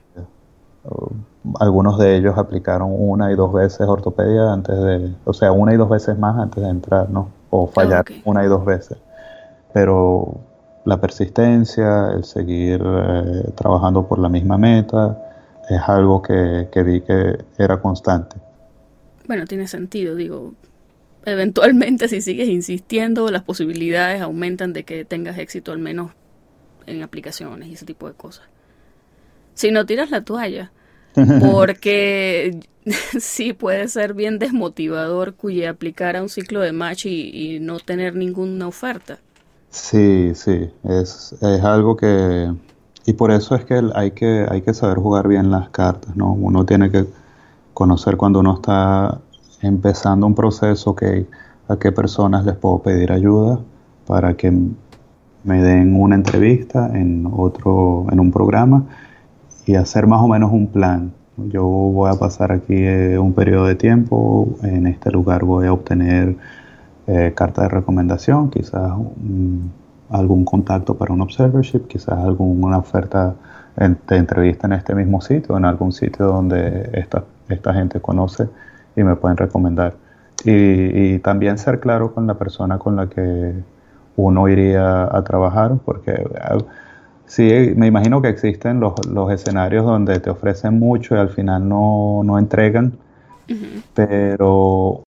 [1.59, 5.77] algunos de ellos aplicaron una y dos veces ortopedia antes de, o sea, una y
[5.77, 7.29] dos veces más antes de entrar, ¿no?
[7.51, 8.97] O fallar una y dos veces.
[9.71, 10.35] Pero
[10.85, 15.19] la persistencia, el seguir eh, trabajando por la misma meta,
[15.69, 18.35] es algo que vi que era constante.
[19.27, 20.53] Bueno, tiene sentido, digo.
[21.25, 26.11] Eventualmente, si sigues insistiendo, las posibilidades aumentan de que tengas éxito, al menos
[26.85, 28.45] en aplicaciones y ese tipo de cosas.
[29.53, 30.71] Si no tiras la toalla,
[31.41, 32.59] porque
[33.19, 38.15] sí puede ser bien desmotivador cuya aplicar a un ciclo de match y, no tener
[38.15, 39.19] ninguna oferta.
[39.69, 42.51] Sí, sí, es, es algo que...
[43.05, 46.31] Y por eso es que hay, que hay que saber jugar bien las cartas, ¿no?
[46.31, 47.05] Uno tiene que
[47.73, 49.19] conocer cuando uno está
[49.61, 51.25] empezando un proceso, que
[51.67, 53.59] a qué personas les puedo pedir ayuda
[54.05, 54.51] para que
[55.43, 58.85] me den una entrevista en otro, en un programa
[59.65, 61.13] y hacer más o menos un plan.
[61.37, 65.73] Yo voy a pasar aquí eh, un periodo de tiempo, en este lugar voy a
[65.73, 66.35] obtener
[67.07, 68.93] eh, carta de recomendación, quizás
[70.09, 73.35] algún contacto para un observership, quizás alguna oferta
[73.75, 78.49] de entrevista en este mismo sitio, en algún sitio donde esta esta gente conoce
[78.95, 79.95] y me pueden recomendar.
[80.45, 83.53] Y, también ser claro con la persona con la que
[84.17, 86.21] uno iría a trabajar, porque
[87.25, 88.93] sí, me imagino que existen los,
[89.31, 92.93] escenarios donde te ofrecen mucho y al final no, no entregan,
[93.93, 95.03] pero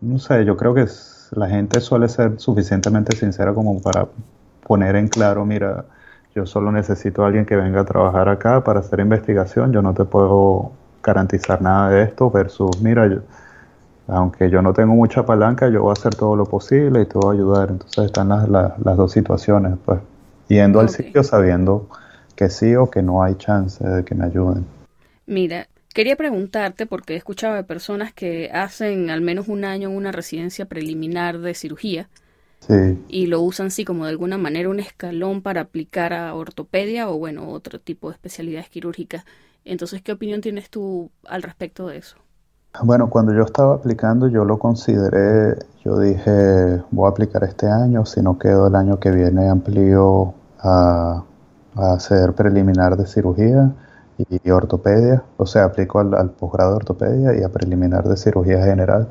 [0.00, 0.86] no sé, yo creo que
[1.32, 4.06] la gente suele ser suficientemente sincera como para
[4.66, 5.86] poner en claro, mira,
[6.34, 9.94] yo solo necesito a alguien que venga a trabajar acá para hacer investigación, yo no
[9.94, 10.72] te puedo
[11.08, 13.10] garantizar nada de esto versus, mira,
[14.06, 17.18] aunque yo no tengo mucha palanca, yo voy a hacer todo lo posible y te
[17.18, 17.70] voy a ayudar.
[17.70, 20.00] Entonces están las, las, dos situaciones, pues,
[20.48, 21.88] yendo al sitio sabiendo
[22.34, 24.64] que sí o que no hay chance de que me ayuden.
[25.26, 29.96] Mira, quería preguntarte, porque he escuchado de personas que hacen al menos un año en
[29.96, 32.08] una residencia preliminar de cirugía,
[33.08, 37.16] y lo usan así como de alguna manera un escalón para aplicar a ortopedia o
[37.16, 39.24] bueno, otro tipo de especialidades quirúrgicas.
[39.68, 42.16] Entonces, ¿qué opinión tienes tú al respecto de eso?
[42.82, 48.06] Bueno, cuando yo estaba aplicando, yo lo consideré, yo dije, voy a aplicar este año,
[48.06, 51.24] si no quedo el año que viene, amplío a,
[51.76, 53.70] hacer preliminar de cirugía
[54.16, 58.64] y, ortopedia, o sea, aplico al, al posgrado de ortopedia y a preliminar de cirugía
[58.64, 59.08] general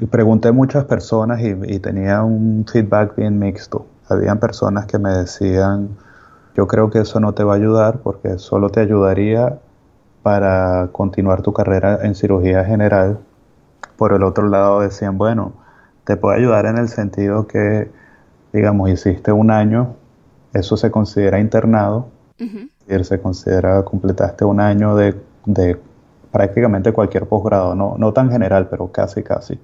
[0.00, 3.86] y pregunté a muchas personas y, tenía un feedback bien mixto.
[4.08, 5.90] Habían personas que me decían,
[6.56, 9.58] yo creo que eso no te va a ayudar porque solo te ayudaría
[10.22, 13.18] para continuar tu carrera en cirugía general.
[13.96, 15.52] Por el otro lado decían, bueno,
[16.04, 17.90] te puede ayudar en el sentido que,
[18.52, 19.94] digamos, hiciste un año,
[20.52, 22.08] eso se considera internado,
[22.38, 25.14] y se considera, completaste un año de,
[25.44, 25.78] de
[26.32, 29.60] prácticamente cualquier posgrado, no, no tan general, pero casi, casi.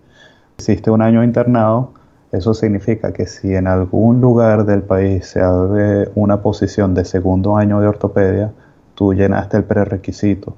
[0.58, 1.92] Hiciste un año internado,
[2.32, 7.56] eso significa que si en algún lugar del país se abre una posición de segundo
[7.56, 8.52] año de ortopedia,
[8.96, 10.56] tú llenaste el prerequisito.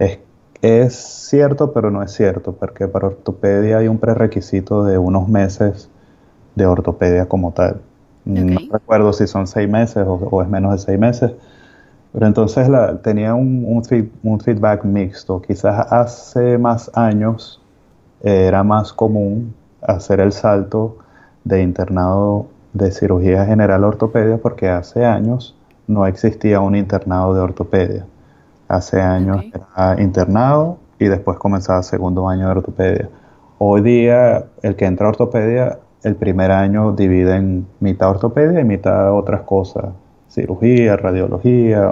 [0.00, 0.18] Es,
[0.60, 5.88] es cierto, pero no es cierto, porque para ortopedia hay un prerequisito de unos meses
[6.56, 7.80] de ortopedia como tal.
[8.24, 11.32] No recuerdo si son seis meses o, es menos de seis meses,
[12.12, 13.64] pero entonces la, tenía un,
[14.22, 15.42] un feedback mixto.
[15.42, 17.60] Quizás hace más años
[18.22, 20.98] era más común hacer el salto
[21.44, 28.06] de internado de cirugía general ortopedia porque hace años no existía un internado de ortopedia.
[28.68, 33.08] Hace años era internado y después comenzaba segundo año de ortopedia.
[33.58, 38.64] Hoy día el que entra a ortopedia, el primer año divide en mitad ortopedia y
[38.64, 39.86] mitad otras cosas,
[40.28, 41.90] cirugía, radiología,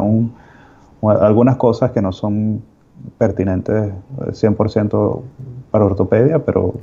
[1.03, 2.63] algunas cosas que no son
[3.19, 5.21] pertinentes 100%
[5.71, 6.75] para ortopedia, pero,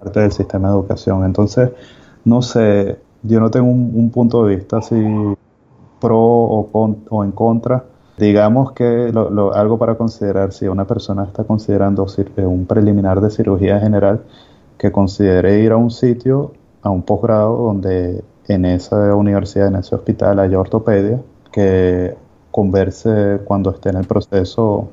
[0.00, 1.24] parte del sistema de educación.
[1.24, 1.70] Entonces,
[2.24, 4.94] no sé, yo no tengo un, punto de vista así
[6.04, 7.84] pro o, o en contra.
[8.18, 9.12] Digamos que
[9.54, 14.20] algo para considerar, si una persona está considerando eh, un preliminar de cirugía general,
[14.78, 16.52] que considere ir a un sitio,
[16.82, 22.14] a un posgrado donde en esa universidad, en ese hospital haya ortopedia, que
[22.50, 24.90] converse cuando esté en el proceso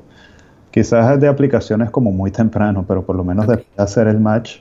[0.72, 4.60] Quizás de aplicaciones como muy temprano, pero por lo menos de hacer el match,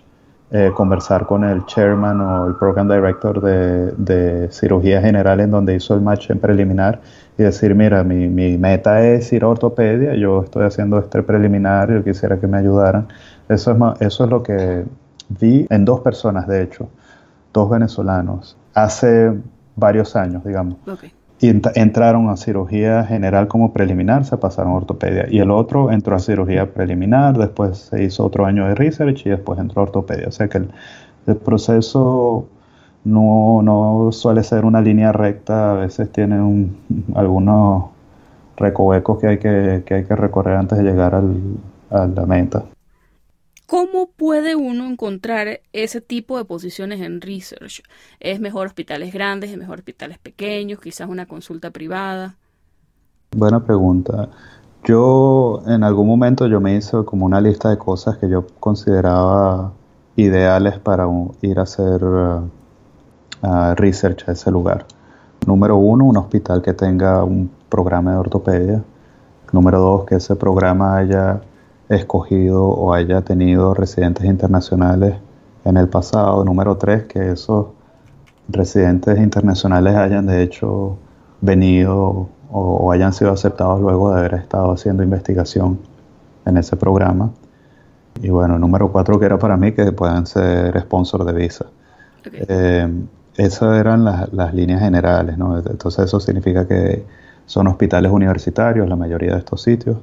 [0.54, 5.96] eh, conversar con el chairman o el program director de, cirugía general en donde hizo
[5.96, 7.00] el match en preliminar
[7.38, 12.04] y decir, mira, mi, meta es ir a ortopedia, yo estoy haciendo este preliminar, yo
[12.04, 13.08] quisiera que me ayudaran.
[13.48, 14.84] Eso es, eso es lo que
[15.30, 16.90] vi en dos personas, de hecho,
[17.54, 19.32] dos venezolanos, hace
[19.76, 20.76] varios años, digamos
[21.42, 25.26] y entraron a cirugía general como preliminar, se pasaron a ortopedia.
[25.28, 29.30] Y el otro entró a cirugía preliminar, después se hizo otro año de research y
[29.30, 30.28] después entró a ortopedia.
[30.28, 32.48] O sea que el, proceso
[33.04, 36.36] no, suele ser una línea recta, a veces tiene
[37.16, 37.86] algunos
[38.56, 42.66] recovecos que hay que, hay que recorrer antes de llegar a la meta.
[43.72, 47.82] ¿Cómo puede uno encontrar ese tipo de posiciones en research?
[48.20, 52.36] ¿Es mejor hospitales grandes, es mejor hospitales pequeños, quizás una consulta privada?
[53.34, 54.28] Buena pregunta.
[54.84, 59.72] Yo en algún momento yo me hice como una lista de cosas que yo consideraba
[60.18, 61.08] ideales para
[61.42, 62.44] ir a hacer uh,
[63.76, 64.86] research a ese lugar.
[65.48, 68.84] Número uno, un hospital que tenga un programa de ortopedia.
[69.54, 71.40] Número dos, que ese programa haya
[71.92, 75.16] escogido o haya tenido residentes internacionales
[75.66, 76.44] en el pasado.
[76.46, 77.68] Número tres, que esos
[78.48, 80.98] residentes internacionales hayan de hecho
[81.42, 85.80] venido o, hayan sido aceptados luego de haber estado haciendo investigación
[86.46, 87.32] en ese programa.
[88.22, 91.66] Y bueno, número cuatro que era para mí que puedan ser sponsor de visa.
[92.26, 92.88] Eh,
[93.38, 95.58] esas eran las, las, líneas generales, ¿no?
[95.58, 97.06] Entonces eso significa que
[97.46, 99.98] son hospitales universitarios la mayoría de estos sitios.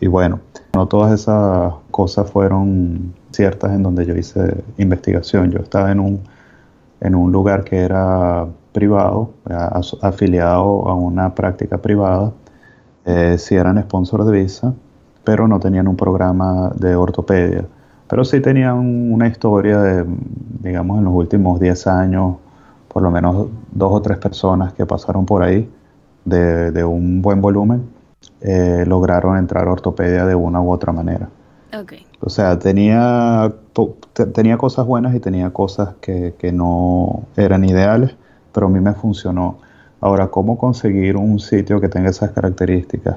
[0.00, 0.40] Y bueno,
[0.74, 5.50] no todas esas cosas fueron ciertas en donde yo hice investigación.
[5.50, 6.20] Yo estaba en un,
[7.00, 9.30] en un lugar que era privado,
[10.02, 12.32] afiliado a una práctica privada,
[13.04, 14.74] eh, si eran sponsor de Visa,
[15.22, 17.66] pero no tenían un programa de ortopedia.
[18.08, 20.04] Pero sí tenían una historia de,
[20.60, 22.36] digamos, en los últimos 10 años,
[22.88, 25.68] por lo menos dos o tres personas que pasaron por ahí
[26.24, 27.88] de, un buen volumen,
[28.46, 31.30] eh, lograron entrar a ortopedia de una u otra manera.
[32.20, 33.52] O sea, tenía,
[34.32, 38.14] tenía cosas buenas y tenía cosas que, que no eran ideales,
[38.52, 39.58] pero a mí me funcionó.
[40.00, 43.16] Ahora, ¿cómo conseguir un sitio que tenga esas características?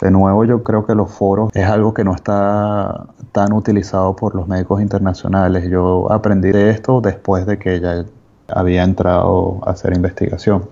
[0.00, 4.34] De nuevo, yo creo que los foros es algo que no está tan utilizado por
[4.34, 5.68] los médicos internacionales.
[5.70, 8.04] Yo aprendí de esto después de que ya
[8.48, 10.66] había entrado a hacer investigación.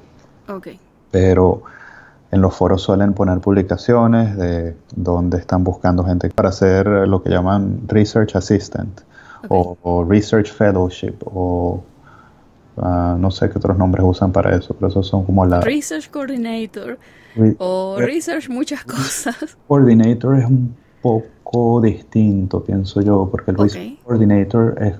[0.46, 0.78] Okay.
[1.10, 1.62] Pero
[2.30, 7.30] en los foros suelen poner publicaciones de donde están buscando gente para hacer lo que
[7.30, 9.02] llaman Research Assistant
[9.48, 11.82] o, Research Fellowship o
[12.76, 15.60] Ah, no sé qué otros nombres usan para eso, pero esos son como la...
[15.60, 16.98] Research Coordinator
[17.58, 19.56] o Research muchas cosas.
[19.68, 24.94] Coordinator es un poco distinto, pienso yo, porque el Research Coordinator es,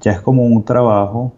[0.00, 1.32] ya es como un trabajo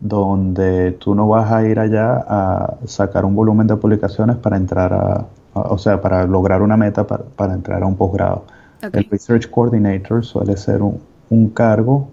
[0.00, 4.92] donde tú no vas a ir allá a sacar un volumen de publicaciones para entrar
[4.92, 8.44] a, o sea, para lograr una meta para, entrar a un posgrado.
[8.92, 12.08] El Research Coordinator suele ser un, un cargo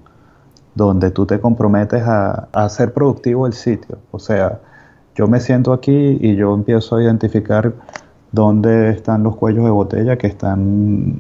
[0.76, 3.98] donde tú te comprometes a, hacer productivo el sitio.
[4.12, 4.60] O sea,
[5.16, 7.74] yo me siento aquí y yo empiezo a identificar
[8.32, 11.20] dónde están los cuellos de botella que están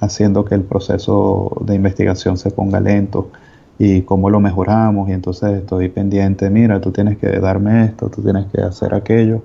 [0.00, 3.30] haciendo que el proceso de investigación se ponga lento
[3.78, 8.22] y cómo lo mejoramos y entonces estoy pendiente, mira, tú tienes que darme esto, tú
[8.22, 9.42] tienes que hacer aquello,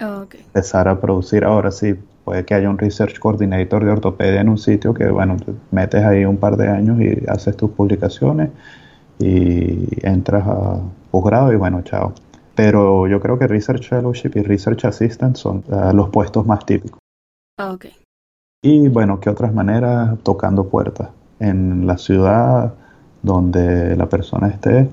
[0.00, 1.44] oh, empezar a producir.
[1.44, 5.36] Ahora sí, puede que haya un research coordinator de ortopedia en un sitio que, bueno,
[5.72, 8.50] metes ahí un par de años y haces tus publicaciones
[9.18, 10.80] y entras a
[11.10, 12.12] posgrado y bueno, chao.
[12.54, 17.00] Pero yo creo que Research Fellowship y Research Assistant son ah, los puestos más típicos.
[17.58, 17.86] Ah, ok.
[18.62, 20.18] Y bueno, ¿qué otras maneras?
[20.22, 21.08] Tocando puertas.
[21.40, 22.74] En la ciudad
[23.22, 24.88] donde la persona esté,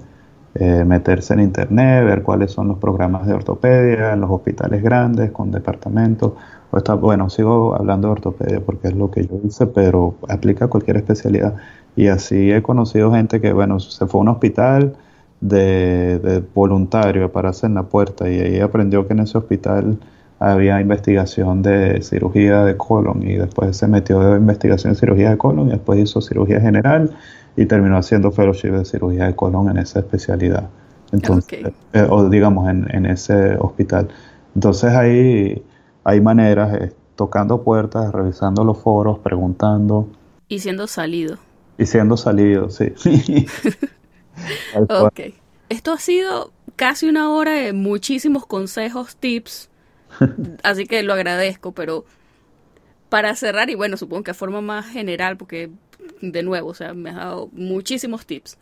[0.56, 5.32] eh, meterse en internet, ver cuáles son los programas de ortopedia en los hospitales grandes
[5.32, 6.34] con departamentos.
[6.72, 10.66] O está, bueno, sigo hablando de ortopedia porque es lo que yo hice, pero aplica
[10.66, 11.56] a cualquier especialidad.
[11.96, 14.96] Y así he conocido gente que, bueno, se fue a un hospital
[15.42, 20.00] de, voluntario para hacer la puerta y ahí aprendió que en ese hospital
[20.40, 25.38] había investigación de cirugía de colon y después se metió de investigación de cirugía de
[25.38, 27.12] colon y después hizo cirugía general
[27.60, 30.70] y terminó haciendo fellowship de cirugía de colon en esa especialidad.
[31.12, 34.08] Entonces, eh, o digamos en, en, ese hospital.
[34.56, 35.62] Entonces ahí
[36.06, 40.08] hay maneras, eh, tocando puertas, revisando los foros, preguntando.
[40.48, 41.38] Y siendo salido.
[41.78, 42.94] Y siendo salido, sí.
[44.88, 45.20] ok.
[45.68, 49.70] Esto ha sido casi una hora de muchísimos consejos, tips,
[50.64, 52.06] así que lo agradezco, pero
[53.10, 55.70] para cerrar, y bueno, supongo que a forma más general, porque
[56.22, 58.58] de nuevo, o sea, me has dado muchísimos tips.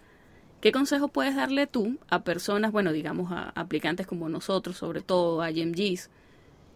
[0.62, 5.42] ¿Qué consejo puedes darle tú a personas, bueno, digamos a aplicantes como nosotros, sobre todo
[5.42, 6.10] a GMGs,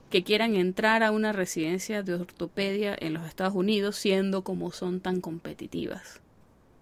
[0.10, 5.00] que quieran entrar a una residencia de ortopedia en los Estados Unidos, siendo como son
[5.00, 6.22] tan competitivas?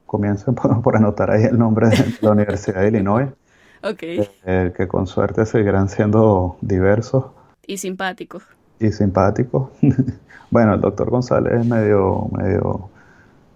[0.09, 3.29] comiencen por, anotar ahí el nombre de la Universidad de Illinois.
[3.81, 4.03] Ok.
[4.03, 7.25] Eh, que con suerte seguirán siendo diversos.
[7.65, 8.43] Y simpáticos.
[8.79, 9.69] Y simpáticos.
[10.51, 12.89] bueno, el doctor González es medio, medio,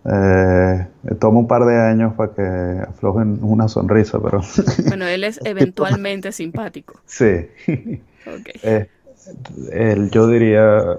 [0.06, 0.88] eh,
[1.20, 4.42] toma un par de años para que aflojen una sonrisa, pero...
[4.88, 7.00] bueno, él es eventualmente simpático.
[7.06, 7.48] Sí.
[7.68, 8.88] Okay.
[9.72, 10.98] Eh, yo diría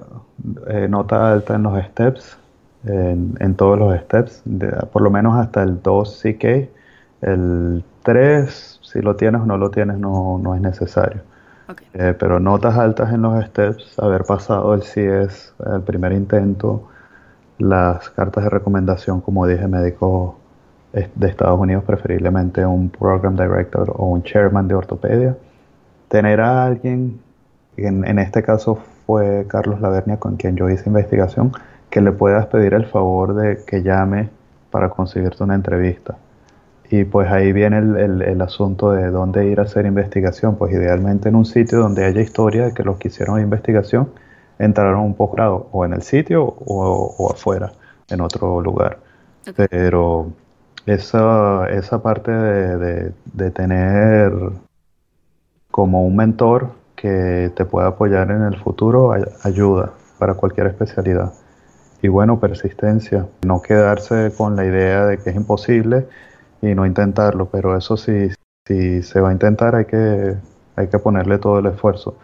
[0.89, 2.39] nota alta en los steps,
[2.87, 4.43] en, todos los steps,
[4.91, 6.45] por lo menos hasta el 2 CK.
[7.21, 11.21] El 3, si lo tienes o no lo tienes, no, no es necesario.
[11.95, 16.89] Eh, pero notas altas en los steps, haber pasado el CS, el primer intento,
[17.59, 20.39] las cartas de recomendación, como dije, médico
[20.93, 25.37] de Estados Unidos, preferiblemente un Program Director o un Chairman de ortopedia.
[26.09, 27.21] Tener a alguien,
[27.77, 31.53] en, en este caso fue Carlos Lavernia con quien yo hice investigación,
[31.91, 34.31] que le puedas pedir el favor de que llame
[34.71, 36.17] para conseguirte una entrevista.
[36.91, 40.57] Y pues ahí viene el, asunto de dónde ir a hacer investigación.
[40.57, 44.11] Pues idealmente en un sitio donde haya historia de que los que hicieron investigación
[44.59, 47.73] entraron un posgrado, o en el sitio o, afuera,
[48.09, 48.99] en otro lugar.
[49.57, 50.33] Pero
[50.87, 54.33] esa, esa parte de, de tener
[55.71, 61.33] como un mentor que te pueda apoyar en el futuro ayuda para cualquier especialidad
[62.05, 66.07] y bueno, persistencia, no quedarse con la idea de que es imposible
[66.61, 68.29] y no intentarlo, pero eso sí,
[68.69, 70.35] Si se va a intentar hay que,
[70.77, 72.19] hay que ponerle todo el esfuerzo,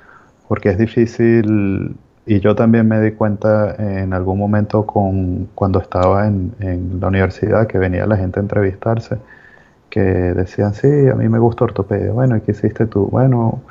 [0.49, 1.97] porque es difícil
[2.31, 7.09] y yo también me di cuenta en algún momento con, cuando estaba en, en, la
[7.09, 9.19] universidad que venía la gente a entrevistarse,
[9.91, 12.13] que decían, sí, a mí me gusta ortopedia.
[12.13, 13.09] Bueno, ¿y qué hiciste tú?
[13.09, 13.63] Bueno,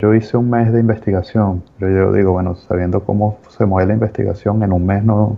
[0.00, 3.94] yo hice un mes de investigación, pero yo digo, bueno, sabiendo cómo se mueve la
[3.94, 5.36] investigación, en un mes no,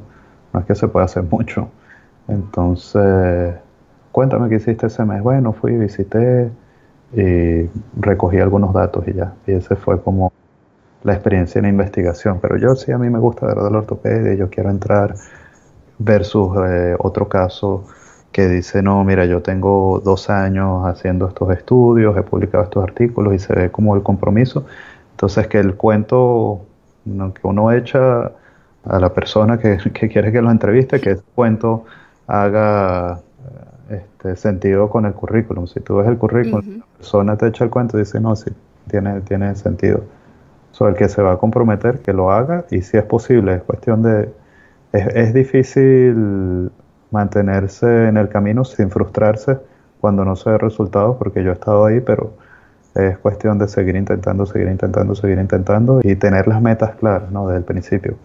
[0.55, 1.69] no es que se pueda hacer mucho.
[2.27, 3.55] Entonces,
[4.13, 5.23] cuéntame qué hiciste ese mes.
[5.23, 6.51] Bueno, fui, visité
[7.15, 7.69] y
[8.01, 9.35] recogí algunos datos y ya.
[9.47, 10.33] Y ese fue como
[11.05, 12.39] la experiencia en investigación.
[12.41, 15.15] Pero yo sí, a mí me gusta ver de la ortopedia yo quiero entrar
[15.99, 17.85] versus eh, otro caso
[18.33, 23.35] que dice, no, mira, yo tengo dos años haciendo estos estudios, he publicado estos artículos
[23.35, 24.65] y se ve como el compromiso.
[25.13, 26.65] Entonces que el cuento
[27.05, 28.33] que uno echa
[28.85, 31.85] a la persona que, quiere que lo entreviste, que el cuento
[32.27, 33.21] haga
[33.91, 35.67] este, sentido con el currículum.
[35.67, 38.51] Si tú ves el currículum, la persona te echa el cuento y dice, no, sí,
[38.89, 40.03] tiene, tiene sentido.
[40.73, 43.63] Sobre el que se va a comprometer, que lo haga y si es posible, es
[43.63, 44.33] cuestión de...
[44.93, 46.71] Es, es difícil
[47.11, 49.59] mantenerse en el camino sin frustrarse
[50.01, 52.35] cuando no se ve resultados, porque yo he estado ahí, pero
[52.95, 57.47] es cuestión de seguir intentando, seguir intentando, seguir intentando y tener las metas claras ¿no?
[57.47, 58.17] desde el principio.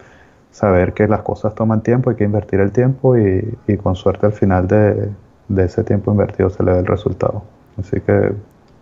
[0.50, 4.26] Saber que las cosas toman tiempo, hay que invertir el tiempo y, y con suerte
[4.26, 5.10] al final de,
[5.48, 7.42] de ese tiempo invertido se le ve el resultado.
[7.78, 8.32] Así que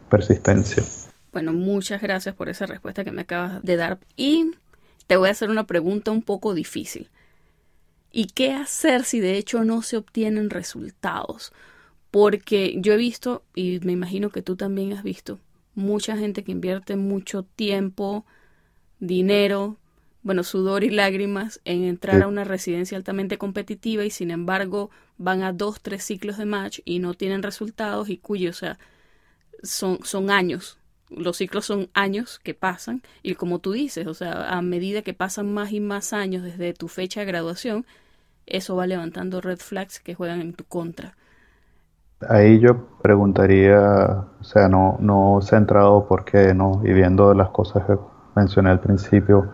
[0.09, 0.83] persistencia.
[1.37, 3.99] Bueno, muchas gracias por esa respuesta que me acabas de dar.
[4.17, 4.53] Y
[5.07, 7.11] te voy a hacer una pregunta un poco difícil.
[8.11, 11.53] ¿Y qué hacer si de hecho no se obtienen resultados?
[12.11, 15.39] Porque yo he visto, y me imagino que tú también has visto,
[15.75, 18.25] mucha gente que invierte mucho tiempo,
[18.99, 19.77] dinero,
[20.23, 25.43] bueno, sudor y lágrimas en entrar a una residencia altamente competitiva y sin embargo van
[25.43, 28.79] a dos, tres ciclos de match y no tienen resultados y cuyo, o sea,
[29.63, 30.79] son, son años.
[31.09, 35.15] Los ciclos son años que pasan y como tú dices, o sea, a medida que
[35.15, 37.87] pasan más y más años desde tu fecha de graduación,
[38.47, 41.15] eso va levantando red flags que juegan en tu contra.
[42.29, 47.85] Ahí yo preguntaría, o sea, no, no centrado por qué no, y viendo las cosas
[47.85, 47.99] que
[48.35, 49.51] mencioné al principio,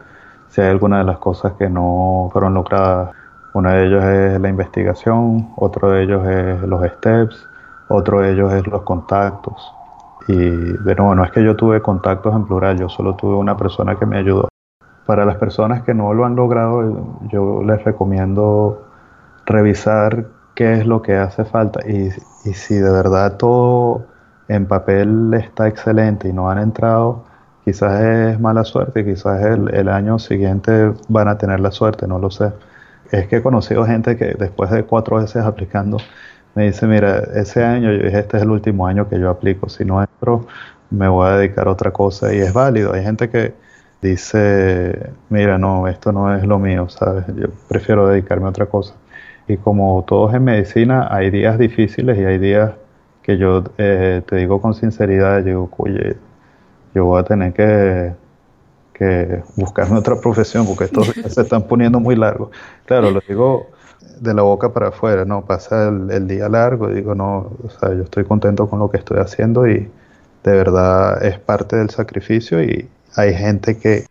[0.48, 3.10] si hay alguna de las cosas que no fueron logradas.
[3.54, 7.48] Uno de ellos es la investigación, otro de ellos es los steps,
[7.88, 9.72] otro de ellos es los contactos.
[10.28, 13.56] Y de nuevo, no es que yo tuve contactos en plural, yo solo tuve una
[13.56, 14.48] persona que me ayudó.
[15.06, 18.86] Para las personas que no lo han logrado, yo les recomiendo
[19.46, 22.10] revisar qué es lo que hace falta y,
[22.44, 24.06] y si de verdad todo
[24.48, 27.24] en papel está excelente y no han entrado,
[27.64, 32.18] quizás es mala suerte, quizás el, el año siguiente van a tener la suerte, no
[32.18, 32.52] lo sé.
[33.10, 35.98] Es que he conocido gente que después de cuatro veces aplicando
[36.54, 39.68] me dice, mira, ese año yo dije, este es el último año que yo aplico,
[39.68, 40.46] si no entro
[40.92, 42.92] me voy a dedicar a otra cosa y es válido.
[42.92, 43.54] Hay gente que
[44.00, 47.24] dice, mira, no, esto no es lo mío, ¿sabes?
[47.34, 48.94] Yo prefiero dedicarme a otra cosa.
[49.48, 52.72] Y como todos en medicina, hay días difíciles y hay días
[53.22, 56.16] que yo eh, te digo con sinceridad, digo, oye,
[56.94, 58.12] yo voy a tener que,
[58.92, 62.50] que buscarme otra profesión porque estos se están poniendo muy largos.
[62.84, 63.68] Claro, lo digo
[64.20, 68.04] de la boca para afuera, no, pasa el, día largo digo, no, o sea, yo
[68.04, 69.90] estoy contento con lo que estoy haciendo y
[70.44, 74.06] de verdad es parte del sacrificio y hay gente que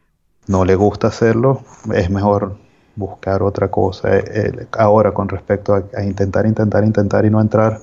[0.47, 1.61] no le gusta hacerlo,
[1.93, 2.57] es mejor
[2.95, 4.17] buscar otra cosa.
[4.17, 7.79] Eh, eh, ahora, con respecto a, a, intentar, intentar, intentar y no entrar,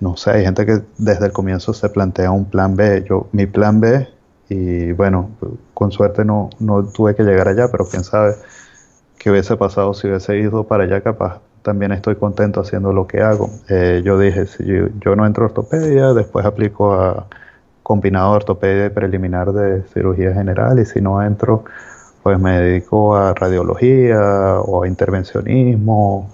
[0.00, 3.04] no sé, hay gente que desde el comienzo se plantea un plan B.
[3.08, 4.08] Yo, mi plan B,
[4.48, 5.30] y bueno,
[5.74, 8.34] con suerte no, no tuve que llegar allá, pero quién sabe
[9.22, 11.40] qué hubiese pasado si hubiese ido para allá, capaz.
[11.62, 13.50] También estoy contento haciendo lo que hago.
[13.68, 17.28] Eh, yo dije, si yo, yo no entro a ortopedia, después aplico a
[17.84, 21.64] combinado de ortopedia preliminar de cirugía general y si no entro,
[22.24, 26.28] pues me dedico a radiología o a intervencionismo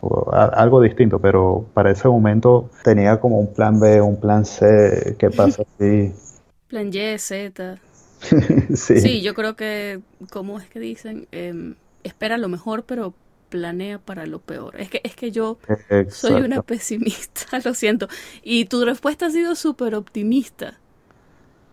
[0.00, 4.46] o a, algo distinto, pero para ese momento tenía como un plan B, un plan
[4.46, 6.14] C, ¿qué pasa si?
[6.68, 7.78] Plan Y, Z.
[8.74, 9.00] sí.
[9.00, 11.26] sí, yo creo que, ¿cómo es que dicen?
[11.32, 11.74] Eh,
[12.04, 13.14] espera lo mejor, pero
[13.48, 14.80] planea para lo peor.
[14.80, 16.14] Es que, es que yo Exacto.
[16.14, 18.08] soy una pesimista, lo siento.
[18.42, 20.80] Y tu respuesta ha sido súper optimista.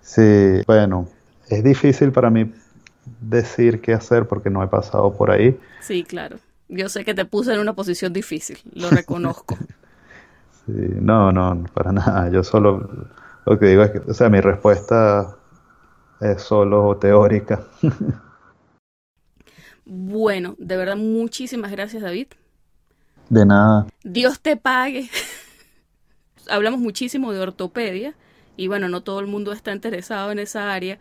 [0.01, 1.09] Sí, bueno,
[1.49, 2.51] es difícil para mí
[3.21, 5.59] decir qué hacer porque no he pasado por ahí.
[5.79, 6.39] Sí, claro.
[6.69, 9.63] Yo sé que te puse en una posición difícil, lo reconozco.
[10.65, 12.29] sí, no, no, para nada.
[12.29, 13.07] Yo solo
[13.45, 15.37] lo que digo es que, o sea, mi respuesta
[16.21, 17.63] es solo teórica.
[19.87, 22.27] bueno, de verdad, muchísimas gracias, David.
[23.29, 23.87] De nada.
[24.03, 25.09] Dios te pague.
[26.49, 28.15] Hablamos muchísimo de ortopedia
[28.55, 30.97] Y bueno, no todo el mundo está interesado en esa área,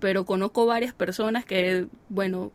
[0.00, 2.52] pero conozco varias personas que, bueno,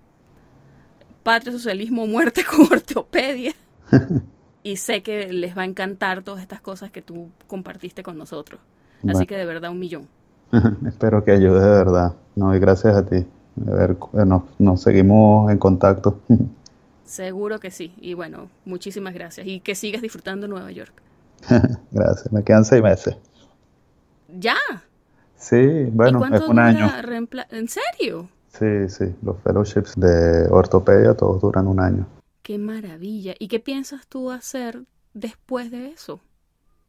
[1.23, 3.53] patria, socialismo, muerte con ortopedia.
[4.63, 8.61] y sé que les va a encantar todas estas cosas que tú compartiste con nosotros.
[9.07, 10.07] Así que de verdad un millón.
[10.85, 12.15] Espero que ayude de verdad.
[12.35, 13.25] No, y gracias a ti.
[13.67, 16.19] A ver, nos, nos seguimos en contacto.
[17.05, 17.93] Seguro que sí.
[17.99, 19.45] Y bueno, muchísimas gracias.
[19.45, 20.93] Y que sigas disfrutando Nueva York.
[21.91, 22.31] gracias.
[22.31, 23.17] Me quedan seis meses.
[24.39, 24.55] ¿Ya?
[25.35, 26.89] Sí, bueno, es un año.
[27.49, 28.29] ¿En serio?
[28.47, 29.13] Sí, sí.
[29.23, 32.05] Los fellowships de ortopedia todos duran un año.
[32.43, 33.33] Qué maravilla.
[33.39, 34.83] ¿Y qué piensas tú hacer
[35.13, 36.21] después de eso?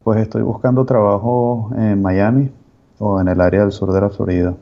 [0.03, 2.51] Pues estoy buscando trabajo en Miami
[2.99, 4.55] o en el área del sur de la Florida.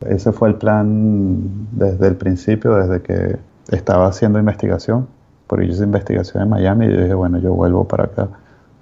[0.00, 3.36] Ese fue el plan desde el principio, desde que
[3.68, 5.06] estaba haciendo investigación,
[5.46, 8.28] porque yo hice investigación en Miami y yo dije, bueno, yo vuelvo para acá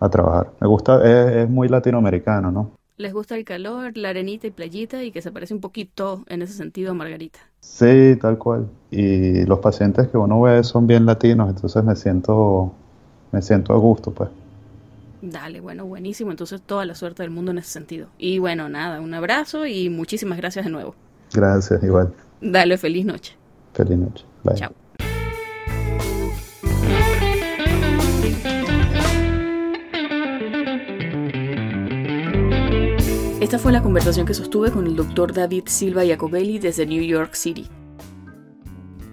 [0.00, 0.50] a trabajar.
[0.60, 2.72] Me gusta, es, muy latinoamericano, ¿no?
[2.96, 6.42] Les gusta el calor, la arenita y playita y que se parece un poquito en
[6.42, 7.38] ese sentido a Margarita.
[7.60, 8.66] Sí, tal cual.
[8.90, 12.72] Y los pacientes que uno ve son bien latinos, entonces me siento,
[13.30, 14.28] me siento a gusto, pues.
[15.22, 16.32] Dale, bueno, buenísimo.
[16.32, 18.08] Entonces toda la suerte del mundo en ese sentido.
[18.18, 20.96] Y bueno, nada, un abrazo y muchísimas gracias de nuevo.
[21.32, 22.12] Gracias, igual.
[22.40, 23.36] Dale, feliz noche.
[23.72, 24.24] Feliz noche.
[24.42, 24.56] Bye.
[24.56, 24.72] Chao.
[33.40, 37.34] Esta fue la conversación que sostuve con el doctor David Silva Jacobelli desde New York
[37.34, 37.68] City.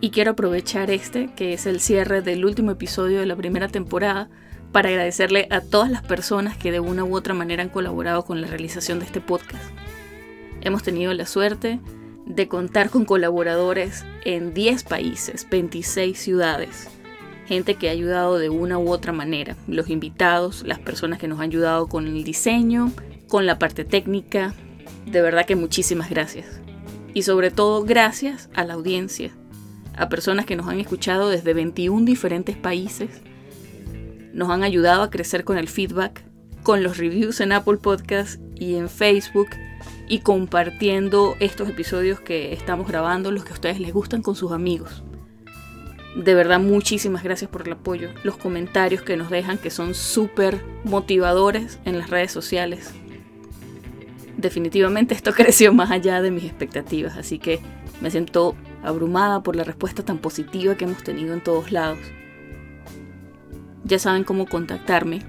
[0.01, 4.29] Y quiero aprovechar este, que es el cierre del último episodio de la primera temporada,
[4.71, 8.41] para agradecerle a todas las personas que de una u otra manera han colaborado con
[8.41, 9.63] la realización de este podcast.
[10.61, 11.79] Hemos tenido la suerte
[12.25, 16.89] de contar con colaboradores en 10 países, 26 ciudades,
[17.47, 21.39] gente que ha ayudado de una u otra manera, los invitados, las personas que nos
[21.39, 22.91] han ayudado con el diseño,
[23.27, 24.53] con la parte técnica,
[25.07, 26.61] de verdad que muchísimas gracias.
[27.15, 29.31] Y sobre todo gracias a la audiencia,
[29.97, 33.21] a personas que nos han escuchado desde 21 diferentes países,
[34.33, 36.23] nos han ayudado a crecer con el feedback,
[36.63, 39.49] con los reviews en Apple Podcast y en Facebook
[40.07, 44.51] y compartiendo estos episodios que estamos grabando, los que a ustedes les gustan con sus
[44.51, 45.03] amigos.
[46.15, 50.59] De verdad, muchísimas gracias por el apoyo, los comentarios que nos dejan que son súper
[50.83, 52.91] motivadores en las redes sociales.
[54.35, 57.59] Definitivamente esto creció más allá de mis expectativas, así que
[58.01, 61.99] me siento abrumada por la respuesta tan positiva que hemos tenido en todos lados.
[63.83, 65.21] Ya saben cómo contactarme.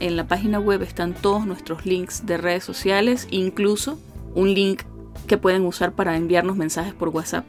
[0.00, 3.98] En la página web están todos nuestros links de redes sociales, incluso
[4.34, 4.82] un link
[5.26, 7.44] que pueden usar para enviarnos mensajes por WhatsApp.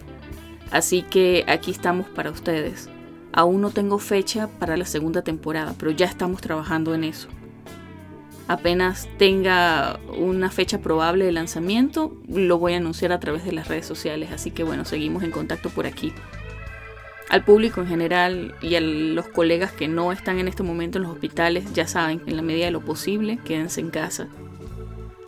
[0.71, 2.89] Así que aquí estamos para ustedes.
[3.31, 7.27] Aún no tengo fecha para la segunda temporada, pero ya estamos trabajando en eso.
[8.47, 13.67] Apenas tenga una fecha probable de lanzamiento, lo voy a anunciar a través de las
[13.67, 16.11] redes sociales, así que bueno, seguimos en contacto por aquí.
[17.29, 21.03] Al público en general y a los colegas que no están en este momento en
[21.03, 24.27] los hospitales, ya saben, en la medida de lo posible, quédense en casa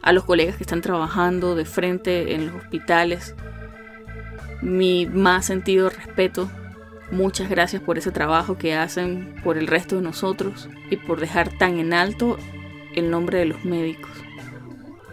[0.02, 3.36] a los colegas que están trabajando de frente en los hospitales.
[4.62, 6.50] Mi más sentido respeto.
[7.12, 11.50] Muchas gracias por ese trabajo que hacen por el resto de nosotros y por dejar
[11.58, 12.38] tan en alto
[12.96, 14.12] el nombre de los médicos.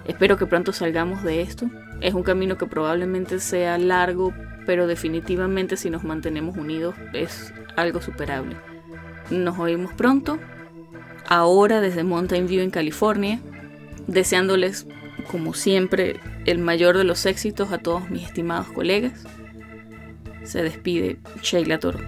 [0.07, 1.69] Espero que pronto salgamos de esto.
[2.01, 4.33] Es un camino que probablemente sea largo,
[4.69, 8.55] pero definitivamente si nos mantenemos unidos es algo superable.
[9.31, 10.39] Nos oímos pronto.
[11.27, 13.41] Ahora desde Mountain View en California
[14.07, 14.87] deseándoles,
[15.31, 19.25] como siempre, el mayor de los éxitos a todos mis estimados colegas.
[20.45, 22.01] Se despide Sheila Toro.